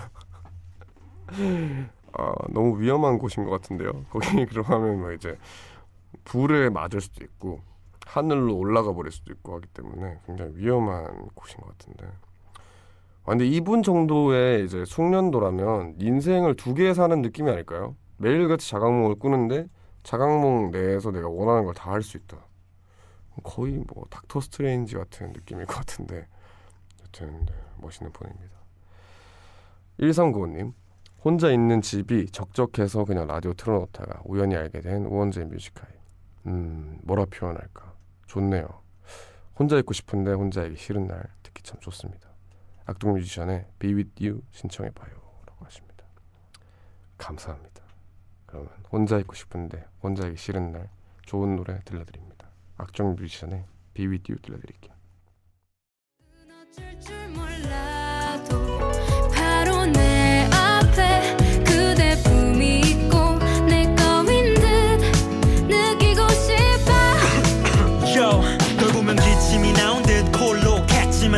아, 2.13 2.33
너무 2.51 2.79
위험한 2.81 3.17
곳인 3.17 3.45
것 3.45 3.51
같은데요. 3.51 4.05
거기 4.09 4.25
들어가면 4.45 4.99
뭐 4.99 5.11
이제 5.13 5.37
불에 6.25 6.69
맞을 6.69 6.99
수도 6.99 7.23
있고 7.23 7.61
하늘로 8.05 8.57
올라가 8.57 8.93
버릴 8.93 9.11
수도 9.11 9.31
있고 9.31 9.55
하기 9.55 9.67
때문에 9.67 10.19
굉장히 10.25 10.51
위험한 10.55 11.29
곳인 11.33 11.57
것 11.61 11.77
같은데. 11.77 12.07
아, 13.23 13.29
근데 13.29 13.45
이분 13.45 13.83
정도의 13.83 14.65
이제 14.65 14.83
숙련도라면 14.83 15.95
인생을 15.99 16.55
두 16.55 16.73
개 16.73 16.93
사는 16.93 17.21
느낌이 17.21 17.49
아닐까요? 17.49 17.95
매일같이 18.17 18.69
자각몽을 18.69 19.15
꾸는데 19.15 19.67
자각몽 20.03 20.71
내에서 20.71 21.11
내가 21.11 21.27
원하는 21.29 21.65
걸 21.65 21.73
다 21.73 21.91
할 21.91 22.01
수 22.03 22.17
있다. 22.17 22.37
거의 23.43 23.83
뭐 23.93 24.05
닥터 24.09 24.41
스트레인지 24.41 24.95
같은 24.95 25.31
느낌일 25.33 25.65
것 25.65 25.75
같은데 25.75 26.27
여튼 27.03 27.45
네, 27.45 27.53
멋있는 27.77 28.11
분입니다. 28.11 28.51
1395님 29.99 30.73
혼자 31.23 31.51
있는 31.51 31.81
집이 31.81 32.31
적적해서 32.31 33.05
그냥 33.05 33.27
라디오 33.27 33.53
틀어놓다가 33.53 34.21
우연히 34.25 34.55
알게 34.55 34.81
된 34.81 35.05
우원재 35.05 35.45
뮤지카이 35.45 35.91
음 36.47 36.99
뭐라 37.03 37.25
표현할까 37.25 37.93
좋네요. 38.27 38.67
혼자 39.57 39.77
있고 39.77 39.93
싶은데 39.93 40.31
혼자 40.33 40.63
있기 40.65 40.77
싫은 40.77 41.07
날 41.07 41.23
듣기 41.43 41.61
참 41.63 41.79
좋습니다. 41.79 42.29
악동 42.85 43.13
뮤지션의 43.13 43.67
Be 43.79 43.93
With 43.93 44.27
You 44.27 44.41
신청해봐요 44.51 45.11
라고 45.45 45.65
하십니다. 45.65 46.03
감사합니다. 47.17 47.80
그러면 48.51 48.69
혼자 48.91 49.17
있고 49.19 49.33
싶은데 49.33 49.85
혼자 50.03 50.27
있기 50.27 50.37
싫은 50.37 50.73
날 50.73 50.89
좋은 51.25 51.55
노래 51.55 51.79
들려드립니다. 51.85 52.49
악정 52.77 53.15
뮤지션의 53.15 53.63
Be 53.93 54.07
With 54.07 54.31
You 54.31 54.41
들려드릴게요. 54.41 54.91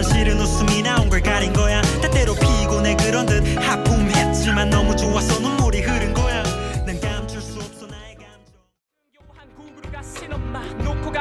실은 0.03 0.39
웃음이 0.39 0.82
나온 0.82 1.09
걸 1.09 1.22
가린 1.22 1.53
거야 1.53 1.82
때때로 2.01 2.36
피곤해 2.36 2.95
그런 2.97 3.26
듯 3.26 3.43
하품했지만 3.57 4.70
너무 4.70 4.95
좋아서 4.95 5.42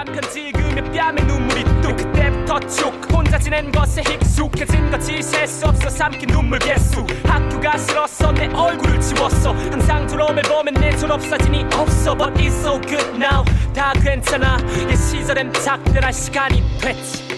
편지 0.04 0.48
읽으며 0.48 0.82
뺨에 0.90 1.22
눈물이 1.24 1.64
뚝. 1.82 1.96
그때부터 1.96 2.60
쭉 2.60 3.12
혼자 3.12 3.38
지낸 3.38 3.70
것에 3.70 4.02
익숙해진 4.02 4.90
거지. 4.90 5.22
셀 5.22 5.46
수 5.46 5.66
없어 5.66 5.88
삼킨 5.88 6.28
눈물 6.28 6.58
개수 6.58 7.04
학교가 7.24 7.76
싫었어 7.78 8.32
내 8.32 8.46
얼굴을 8.52 9.00
지웠어. 9.00 9.52
항상 9.52 10.06
졸업을 10.08 10.42
보면 10.42 10.74
내 10.74 10.94
졸업사진이 10.96 11.64
없어. 11.74 12.14
But 12.16 12.34
it's 12.34 12.48
so 12.60 12.80
good 12.80 13.08
now. 13.16 13.44
다 13.74 13.92
괜찮아. 13.94 14.56
이 14.90 14.96
시절엔 14.96 15.52
작별할 15.52 16.12
시간이 16.12 16.60
됐지. 16.80 17.32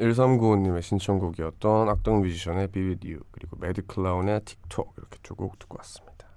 1395님의 0.00 0.80
신청곡이었던 0.82 1.88
악동 1.88 2.20
뮤지션의 2.20 2.68
You 2.76 3.20
그리고 3.32 3.56
매드클라운의 3.56 4.42
틱톡 4.44 4.94
이렇게 4.96 5.18
두 5.22 5.34
곡 5.34 5.58
듣고 5.58 5.76
왔습니다. 5.78 6.28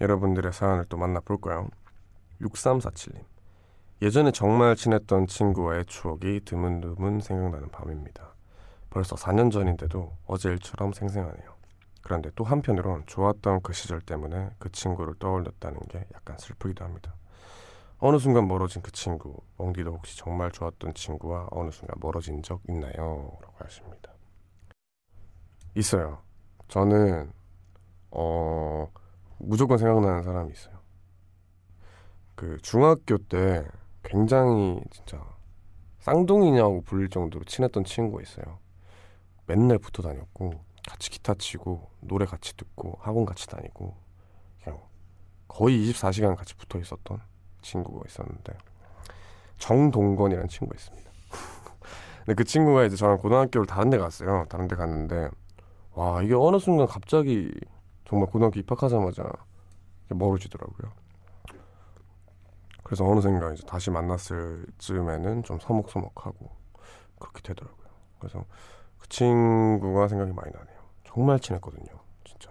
여러분들의 0.00 0.50
사연을 0.52 0.86
또 0.88 0.96
만나볼까요? 0.96 1.68
6347님 2.40 3.22
예전에 4.02 4.32
정말 4.32 4.76
친했던 4.76 5.26
친구와의 5.28 5.86
추억이 5.86 6.40
드문드문 6.44 7.20
생각나는 7.20 7.70
밤입니다. 7.70 8.34
벌써 8.90 9.16
4년 9.16 9.50
전인데도 9.50 10.12
어제 10.26 10.50
일처럼 10.50 10.92
생생하네요. 10.92 11.54
그런데 12.02 12.30
또 12.34 12.44
한편으론 12.44 13.04
좋았던 13.06 13.62
그 13.62 13.72
시절 13.72 14.00
때문에 14.00 14.50
그 14.58 14.70
친구를 14.70 15.14
떠올렸다는 15.18 15.80
게 15.88 16.06
약간 16.14 16.36
슬프기도 16.38 16.84
합니다. 16.84 17.14
어느 17.98 18.18
순간 18.18 18.46
멀어진 18.46 18.82
그 18.82 18.92
친구, 18.92 19.40
멍디도 19.56 19.92
혹시 19.92 20.18
정말 20.18 20.50
좋았던 20.50 20.94
친구와 20.94 21.48
어느 21.50 21.70
순간 21.70 21.96
멀어진 22.00 22.42
적 22.42 22.60
있나요? 22.68 23.38
라고 23.40 23.54
하십니다. 23.58 24.12
있어요. 25.74 26.18
저는, 26.68 27.32
어, 28.10 28.92
무조건 29.38 29.78
생각나는 29.78 30.22
사람이 30.22 30.52
있어요. 30.52 30.74
그, 32.34 32.58
중학교 32.60 33.16
때 33.16 33.66
굉장히 34.04 34.80
진짜 34.90 35.20
쌍둥이냐고 36.00 36.82
불릴 36.82 37.08
정도로 37.08 37.44
친했던 37.44 37.84
친구가 37.84 38.22
있어요. 38.22 38.58
맨날 39.46 39.78
붙어 39.78 40.02
다녔고, 40.02 40.52
같이 40.88 41.10
기타 41.10 41.34
치고, 41.34 41.90
노래 42.00 42.26
같이 42.26 42.56
듣고, 42.56 42.98
학원 43.00 43.24
같이 43.24 43.46
다니고, 43.46 43.94
그냥 44.62 44.80
거의 45.48 45.90
24시간 45.90 46.36
같이 46.36 46.54
붙어 46.54 46.78
있었던 46.78 47.20
친구가 47.62 48.04
있었는데 48.06 48.52
정동건이라는 49.58 50.48
친구가 50.48 50.76
있습니다. 50.76 51.10
근데 52.24 52.34
그 52.34 52.44
친구가 52.44 52.84
이제 52.84 52.96
저랑 52.96 53.18
고등학교를 53.18 53.66
다른 53.66 53.90
데 53.90 53.98
갔어요. 53.98 54.44
다른 54.48 54.68
데 54.68 54.76
갔는데 54.76 55.28
와 55.92 56.22
이게 56.22 56.34
어느 56.34 56.58
순간 56.58 56.86
갑자기 56.86 57.52
정말 58.06 58.28
고등학교 58.28 58.60
입학하자마자 58.60 59.30
멀어지더라고요. 60.08 60.92
그래서 62.84 63.04
어느샌가 63.04 63.52
이제 63.54 63.64
다시 63.66 63.90
만났을 63.90 64.66
즈음에는 64.78 65.42
좀 65.42 65.58
서먹서먹하고 65.58 66.50
그렇게 67.18 67.42
되더라고요. 67.42 67.86
그래서 68.18 68.44
그 68.98 69.08
친구가 69.08 70.08
생각이 70.08 70.32
많이 70.32 70.52
나네요. 70.52 70.78
정말 71.04 71.40
친했거든요. 71.40 71.86
진짜. 72.24 72.50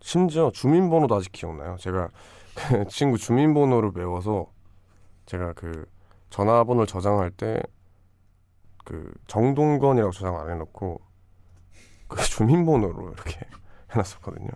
심지어 0.00 0.50
주민번호도 0.52 1.14
아직 1.14 1.32
기억나요. 1.32 1.76
제가 1.78 2.08
그 2.54 2.86
친구 2.88 3.18
주민번호를 3.18 3.92
외워서 3.94 4.46
제가 5.26 5.52
그 5.52 5.86
전화번호를 6.30 6.86
저장할 6.86 7.30
때 7.30 7.60
그 8.86 9.12
정동건이라고 9.26 10.12
저장 10.12 10.38
안 10.38 10.48
해놓고 10.48 11.00
그 12.06 12.22
주민번호로 12.22 13.12
이렇게 13.12 13.40
해놨었거든요. 13.90 14.48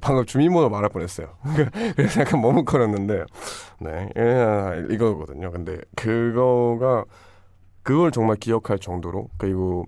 방금 0.00 0.24
주민번호 0.26 0.68
말할 0.70 0.90
뻔했어요. 0.90 1.36
그래서 1.96 2.20
약간 2.20 2.40
머뭇거렸는데 2.40 3.24
네 3.80 4.08
예, 4.16 4.86
이거거든요. 4.94 5.50
근데 5.50 5.78
그거가 5.96 7.04
그걸 7.82 8.10
정말 8.12 8.36
기억할 8.36 8.78
정도로 8.78 9.28
그리고 9.38 9.86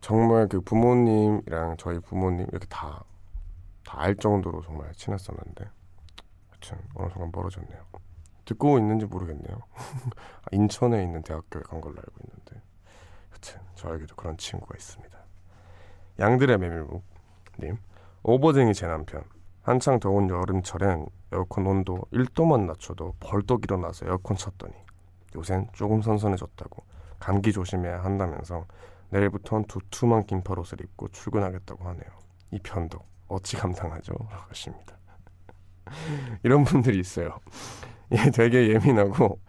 정말 0.00 0.48
그 0.48 0.60
부모님이랑 0.60 1.76
저희 1.78 1.98
부모님 2.00 2.46
이렇게 2.50 2.66
다 2.68 3.04
다 3.84 3.98
알 3.98 4.14
정도로 4.14 4.62
정말 4.62 4.92
친했었는데 4.94 5.68
하여튼 6.50 6.78
어느 6.94 7.10
순간 7.10 7.30
멀어졌네요. 7.32 7.80
듣고 8.44 8.78
있는지 8.78 9.06
모르겠네요. 9.06 9.58
아, 10.42 10.46
인천에 10.52 11.02
있는 11.02 11.22
대학교에 11.22 11.62
간 11.62 11.80
걸로 11.80 11.96
알고 11.98 12.12
있는데 12.24 12.62
하여튼 13.30 13.60
저에게도 13.74 14.14
그런 14.14 14.36
친구가 14.36 14.74
있습니다. 14.76 15.18
양들의 16.20 16.58
메밀묵님 16.58 17.78
오버쟁이 18.22 18.74
제 18.74 18.86
남편 18.86 19.24
한창 19.62 19.98
더운 19.98 20.28
여름철엔 20.28 21.06
에어컨 21.32 21.66
온도 21.66 22.02
1도만 22.12 22.66
낮춰도 22.66 23.14
벌떡 23.18 23.64
일어나서 23.64 24.06
에어컨 24.06 24.36
쳤더니 24.36 24.74
요샌 25.34 25.68
조금 25.72 26.02
선선해졌다고 26.02 26.84
감기 27.18 27.52
조심해야 27.52 28.04
한다면서 28.04 28.66
내일부턴 29.10 29.64
두툼한 29.64 30.24
긴팔옷을 30.24 30.80
입고 30.82 31.08
출근하겠다고 31.08 31.84
하네요. 31.88 32.10
이 32.50 32.58
편도 32.58 32.98
어찌 33.28 33.56
감당하죠? 33.56 34.12
라고 34.12 34.44
하십니다. 34.48 34.98
이런 36.42 36.64
분들이 36.64 36.98
있어요. 36.98 37.38
예, 38.12 38.30
되게 38.30 38.68
예민하고 38.68 39.40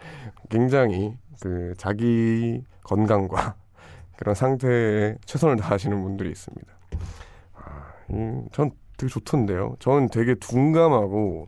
굉장히 0.50 1.18
그 1.42 1.74
자기 1.78 2.64
건강과 2.84 3.56
그런 4.18 4.36
상태에 4.36 5.16
최선을 5.26 5.58
다하시는 5.58 6.02
분들이 6.02 6.30
있습니다. 6.30 6.74
아, 8.12 8.16
음, 8.16 8.48
전 8.52 8.72
되게 8.98 9.10
좋던데요. 9.10 9.78
저는 9.80 10.10
되게 10.10 10.36
둔감하고 10.36 11.48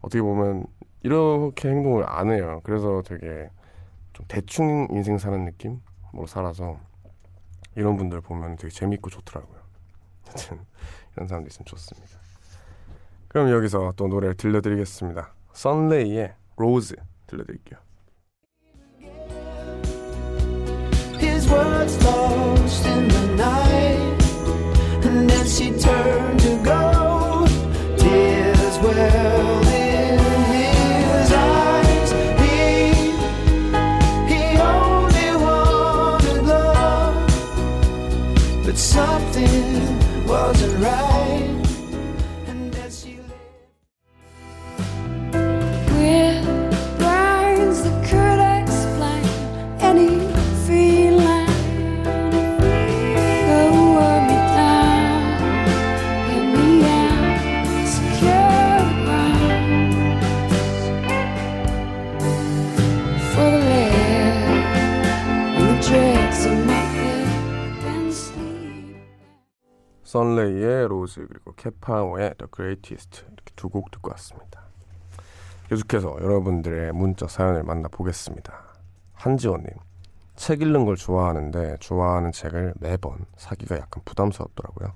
어떻게 0.00 0.20
보면 0.20 0.66
이렇게 1.02 1.68
행동을 1.68 2.04
안 2.08 2.30
해요. 2.30 2.60
그래서 2.64 3.02
되게 3.04 3.50
좀 4.12 4.24
대충 4.28 4.88
인생 4.90 5.18
사는 5.18 5.44
느낌으로 5.44 6.26
살아서 6.26 6.78
이런 7.76 7.96
분들 7.96 8.20
보면 8.20 8.56
되게 8.56 8.70
재밌고 8.70 9.10
좋더라고요. 9.10 9.60
하여튼 10.26 10.60
이런 11.14 11.28
사람도 11.28 11.48
있으면 11.48 11.66
좋습니다. 11.66 12.18
그럼 13.28 13.50
여기서 13.50 13.92
또 13.96 14.06
노래를 14.08 14.36
들려드리겠습니다. 14.36 15.34
썬레이의 15.52 16.34
로즈 16.56 16.94
들려드릴게요. 17.26 17.78
His 21.18 21.48
words 21.50 22.04
lost 22.04 22.86
in 22.86 23.08
the 23.08 23.23
Turn. 25.84 26.33
썬레이의 70.14 70.86
Rose 70.86 71.26
그리고 71.26 71.52
캐파오의 71.56 72.34
The 72.38 72.48
Greatest 72.54 73.24
이렇게 73.26 73.52
두 73.56 73.68
곡 73.68 73.90
듣고 73.90 74.10
왔습니다. 74.12 74.62
계속해서 75.68 76.18
여러분들의 76.20 76.92
문자 76.92 77.26
사연을 77.26 77.64
만나보겠습니다. 77.64 78.54
한지원님 79.14 79.70
책 80.36 80.62
읽는 80.62 80.84
걸 80.84 80.94
좋아하는데 80.94 81.78
좋아하는 81.80 82.30
책을 82.30 82.74
매번 82.78 83.26
사기가 83.36 83.74
약간 83.74 84.02
부담스럽더라고요. 84.04 84.92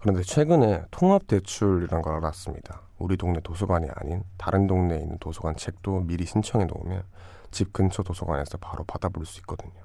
그런데 0.00 0.22
최근에 0.22 0.84
통합대출이란 0.90 2.02
걸 2.02 2.16
알았습니다. 2.16 2.82
우리 2.98 3.16
동네 3.16 3.40
도서관이 3.40 3.88
아닌 3.94 4.22
다른 4.36 4.66
동네에 4.66 4.98
있는 4.98 5.16
도서관 5.18 5.56
책도 5.56 6.00
미리 6.00 6.26
신청해 6.26 6.66
놓으면 6.66 7.04
집 7.52 7.72
근처 7.72 8.02
도서관에서 8.02 8.58
바로 8.58 8.84
받아볼 8.84 9.24
수 9.24 9.40
있거든요. 9.40 9.80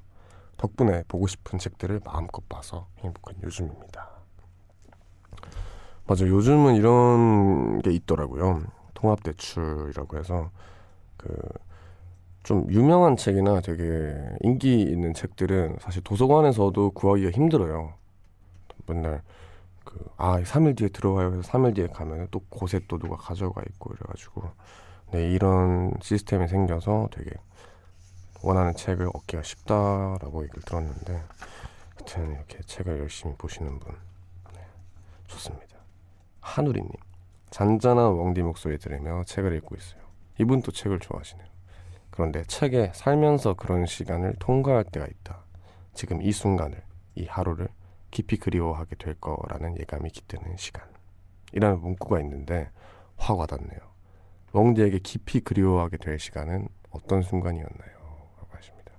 덕분에 0.57 1.05
보고 1.07 1.25
싶은 1.25 1.57
책들을 1.57 2.01
마음껏 2.03 2.43
봐서 2.49 2.89
행복한 2.99 3.41
요즘입니다. 3.41 4.16
맞아 6.07 6.25
요즘은 6.25 6.75
이런 6.75 7.81
게 7.81 7.91
있더라고요. 7.91 8.63
통합대출이라고 8.93 10.17
해서 10.17 10.49
그 11.17 11.27
좀 12.43 12.65
유명한 12.71 13.17
책이나 13.17 13.59
되게 13.59 14.15
인기 14.41 14.81
있는 14.81 15.13
책들은 15.13 15.77
사실 15.81 16.01
도서관에서도 16.03 16.91
구하기가 16.91 17.31
힘들어요. 17.31 17.93
맨날 18.87 19.21
그 19.83 19.97
아 20.17 20.41
3일 20.43 20.77
뒤에 20.77 20.89
들어와요 20.89 21.33
해서 21.33 21.41
3일 21.43 21.75
뒤에 21.75 21.87
가면 21.87 22.29
또 22.31 22.39
곳에 22.49 22.79
또 22.87 22.99
누가 22.99 23.17
가져가 23.17 23.61
있고 23.69 23.93
이래가지고 23.95 24.43
네 25.11 25.29
이런 25.31 25.93
시스템이 26.01 26.47
생겨서 26.47 27.09
되게 27.11 27.31
원하는 28.43 28.75
책을 28.75 29.09
얻기가 29.13 29.43
쉽다라고 29.43 30.43
얘기를 30.43 30.61
들었는데 30.63 31.23
하여튼 31.97 32.31
이렇게 32.31 32.59
책을 32.65 32.99
열심히 32.99 33.35
보시는 33.37 33.79
분 33.79 33.93
네, 34.53 34.61
좋습니다. 35.27 35.66
한우리님 36.47 36.89
잔잔한 37.49 38.05
웡디 38.05 38.41
목소리 38.41 38.77
들으며 38.77 39.23
책을 39.25 39.53
읽고 39.57 39.75
있어요. 39.75 40.01
이분 40.39 40.61
또 40.61 40.71
책을 40.71 40.99
좋아하시네요. 40.99 41.45
그런데 42.09 42.43
책에 42.43 42.91
살면서 42.93 43.53
그런 43.55 43.85
시간을 43.85 44.35
통과할 44.39 44.85
때가 44.85 45.05
있다. 45.05 45.43
지금 45.93 46.21
이 46.21 46.31
순간을, 46.31 46.81
이 47.15 47.25
하루를 47.25 47.67
깊이 48.11 48.37
그리워하게 48.37 48.95
될 48.95 49.15
거라는 49.15 49.77
예감이 49.79 50.09
깃드는 50.09 50.57
시간. 50.57 50.83
이라는 51.53 51.81
문구가 51.81 52.19
있는데 52.21 52.69
확 53.17 53.37
와닿네요. 53.37 53.79
웡디에게 54.53 54.99
깊이 54.99 55.41
그리워하게 55.41 55.97
될 55.97 56.17
시간은 56.17 56.69
어떤 56.91 57.21
순간이었나요? 57.21 57.97
라고 58.37 58.47
하십니다. 58.51 58.91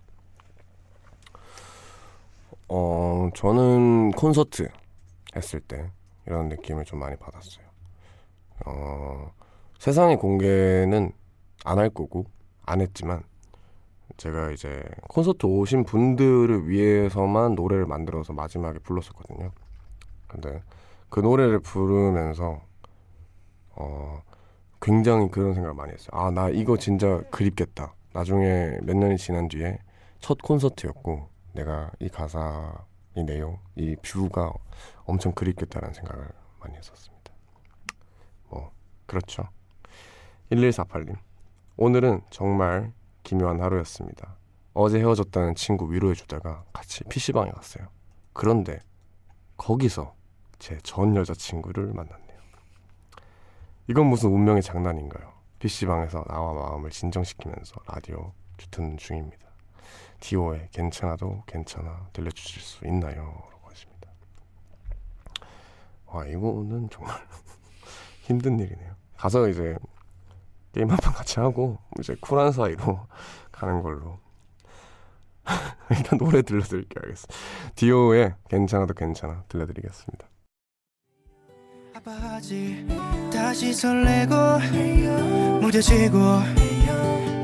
어, 2.69 3.31
저는 3.35 4.13
콘서트 4.13 4.69
했을 5.35 5.61
때 5.61 5.91
이런 6.29 6.49
느낌을 6.51 6.85
좀 6.85 6.99
많이 7.01 7.17
받았어요. 7.17 7.65
어, 8.67 9.33
세상에 9.79 10.17
공개는 10.17 11.13
안 11.65 11.79
할 11.79 11.89
거고, 11.89 12.27
안 12.67 12.83
했지만, 12.83 13.23
제가 14.19 14.51
이제 14.51 14.85
콘서트 15.09 15.47
오신 15.47 15.85
분들을 15.85 16.69
위해서만 16.69 17.55
노래를 17.55 17.87
만들어서 17.87 18.35
마지막에 18.35 18.79
불렀었거든요. 18.81 19.53
근데 20.27 20.63
그 21.09 21.21
노래를 21.21 21.61
부르면서, 21.61 22.61
어, 23.77 24.21
굉장히 24.83 25.31
그런 25.31 25.55
생각을 25.55 25.75
많이 25.75 25.93
했어요. 25.93 26.11
아, 26.13 26.31
나 26.31 26.51
이거 26.51 26.77
진짜 26.77 27.23
그립겠다. 27.31 27.95
나중에 28.13 28.77
몇 28.83 28.97
년이 28.97 29.17
지난 29.17 29.49
뒤에 29.49 29.79
첫 30.21 30.39
콘서트였고, 30.43 31.29
내가 31.55 31.91
이 32.01 32.09
가사, 32.11 32.85
이 33.19 33.25
내용, 33.25 33.59
이 33.75 33.97
뷰가 33.97 34.53
엄청 35.05 35.33
그립겠다라는 35.33 35.93
생각을 35.93 36.29
많이 36.61 36.77
했었습니다. 36.77 37.33
뭐, 38.49 38.71
그렇죠. 39.07 39.49
1148님. 40.51 41.17
오늘은 41.77 42.23
정말 42.31 42.93
기묘한 43.25 43.61
하루였습니다. 43.61 44.37
어제 44.73 44.99
헤어졌다는 45.01 45.57
친구 45.57 45.93
위로해 45.93 46.15
주다가 46.15 46.65
같이 46.73 47.03
PC방에 47.05 47.51
갔어요. 47.51 47.89
그런데 48.33 48.79
거기서 49.57 50.15
제 50.61 50.79
전 50.85 51.17
여자친구를 51.17 51.93
만났네요. 51.93 52.39
이건 53.89 54.07
무슨 54.07 54.31
운명의 54.31 54.63
장난인가요? 54.63 55.33
PC방에서 55.59 56.23
나와 56.29 56.53
마음을 56.53 56.91
진정시키면서 56.91 57.75
라디오 57.89 58.33
듣는 58.71 58.97
중입니다. 58.97 59.48
디오의 60.21 60.69
괜찮아도 60.73 61.43
괜찮아 61.47 62.09
들려주실 62.13 62.63
수 62.63 62.85
있나요? 62.87 63.17
라고 63.51 63.69
하십니다. 63.71 64.11
와 66.07 66.27
이거는 66.27 66.89
정말 66.91 67.17
힘든 68.23 68.59
일이네요. 68.59 68.95
가서 69.17 69.49
이제 69.49 69.77
게임 70.73 70.91
한 70.91 70.97
판 70.99 71.13
같이 71.13 71.41
하고 71.41 71.79
이제 71.99 72.15
쿨한 72.21 72.53
사이로 72.53 73.07
가는 73.51 73.83
걸로 73.83 74.19
일단 75.91 76.19
노래 76.19 76.43
들려드릴게요 76.43 77.03
알겠습니다. 77.05 77.35
디오의 77.75 78.35
괜찮아도 78.49 78.95
괜찮아 78.95 79.45
들려드리겠습니다. 79.49 80.29
아파하지 81.95 82.87
다시 83.33 83.73
설레고 83.73 84.35
무뎌지고 85.61 86.19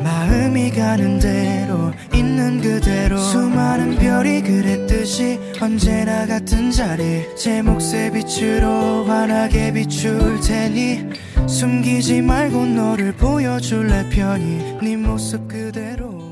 마음이 0.04 0.70
가는 0.70 1.18
대로 1.18 1.90
있는 2.14 2.60
그대로. 2.60 3.16
수많은 3.16 3.96
별이 3.96 4.42
그랬듯이 4.42 5.40
언제나 5.60 6.26
같은 6.26 6.70
자리. 6.70 7.24
제 7.34 7.62
몫의 7.62 8.12
빛으로 8.12 9.04
환하게 9.06 9.72
비출 9.72 10.38
테니 10.40 11.08
숨기지 11.48 12.20
말고 12.20 12.66
너를 12.66 13.12
보여줄래 13.16 14.06
편히. 14.10 14.76
네 14.82 14.94
모습 14.96 15.48
그대로 15.48 16.23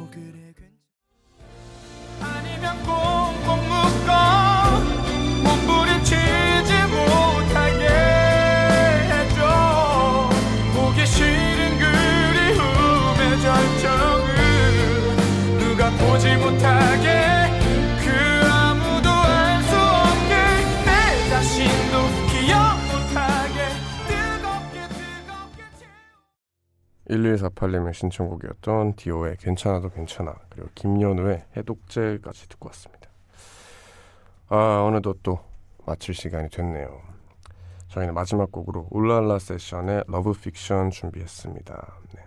1148님의 27.16 27.92
신청곡이었던 27.94 28.94
디오의 28.96 29.36
괜찮아도 29.38 29.90
괜찮아 29.90 30.34
그리고 30.50 30.68
김연우의 30.74 31.44
해독제까지 31.56 32.48
듣고 32.48 32.68
왔습니다. 32.68 33.08
아 34.48 34.82
어느덧 34.86 35.18
또 35.22 35.38
마칠 35.86 36.14
시간이 36.14 36.48
됐네요. 36.50 37.00
저희는 37.88 38.14
마지막 38.14 38.50
곡으로 38.50 38.88
울랄라 38.90 39.38
세션의 39.38 40.04
Love 40.08 40.32
Fiction 40.32 40.90
준비했습니다. 40.90 41.94
네. 42.14 42.22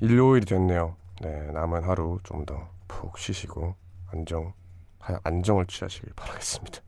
일요일이 0.00 0.44
됐네요. 0.44 0.96
네, 1.22 1.50
남은 1.52 1.84
하루 1.84 2.18
좀 2.24 2.44
더 2.44 2.68
푹 2.88 3.18
쉬시고 3.18 3.74
안정 4.12 4.54
하- 4.98 5.20
안정을 5.22 5.66
취하시길 5.66 6.12
바라겠습니다. 6.16 6.80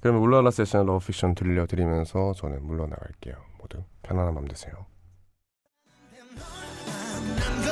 그러면 0.00 0.22
울랄라 0.22 0.50
세션의 0.50 0.86
Love 0.86 1.06
Fiction 1.06 1.34
들려드리면서 1.36 2.32
저는 2.34 2.64
물러나갈게요. 2.66 3.34
모두 3.58 3.82
편안한 4.02 4.34
밤 4.34 4.46
되세요. 4.46 4.72
and 7.36 7.67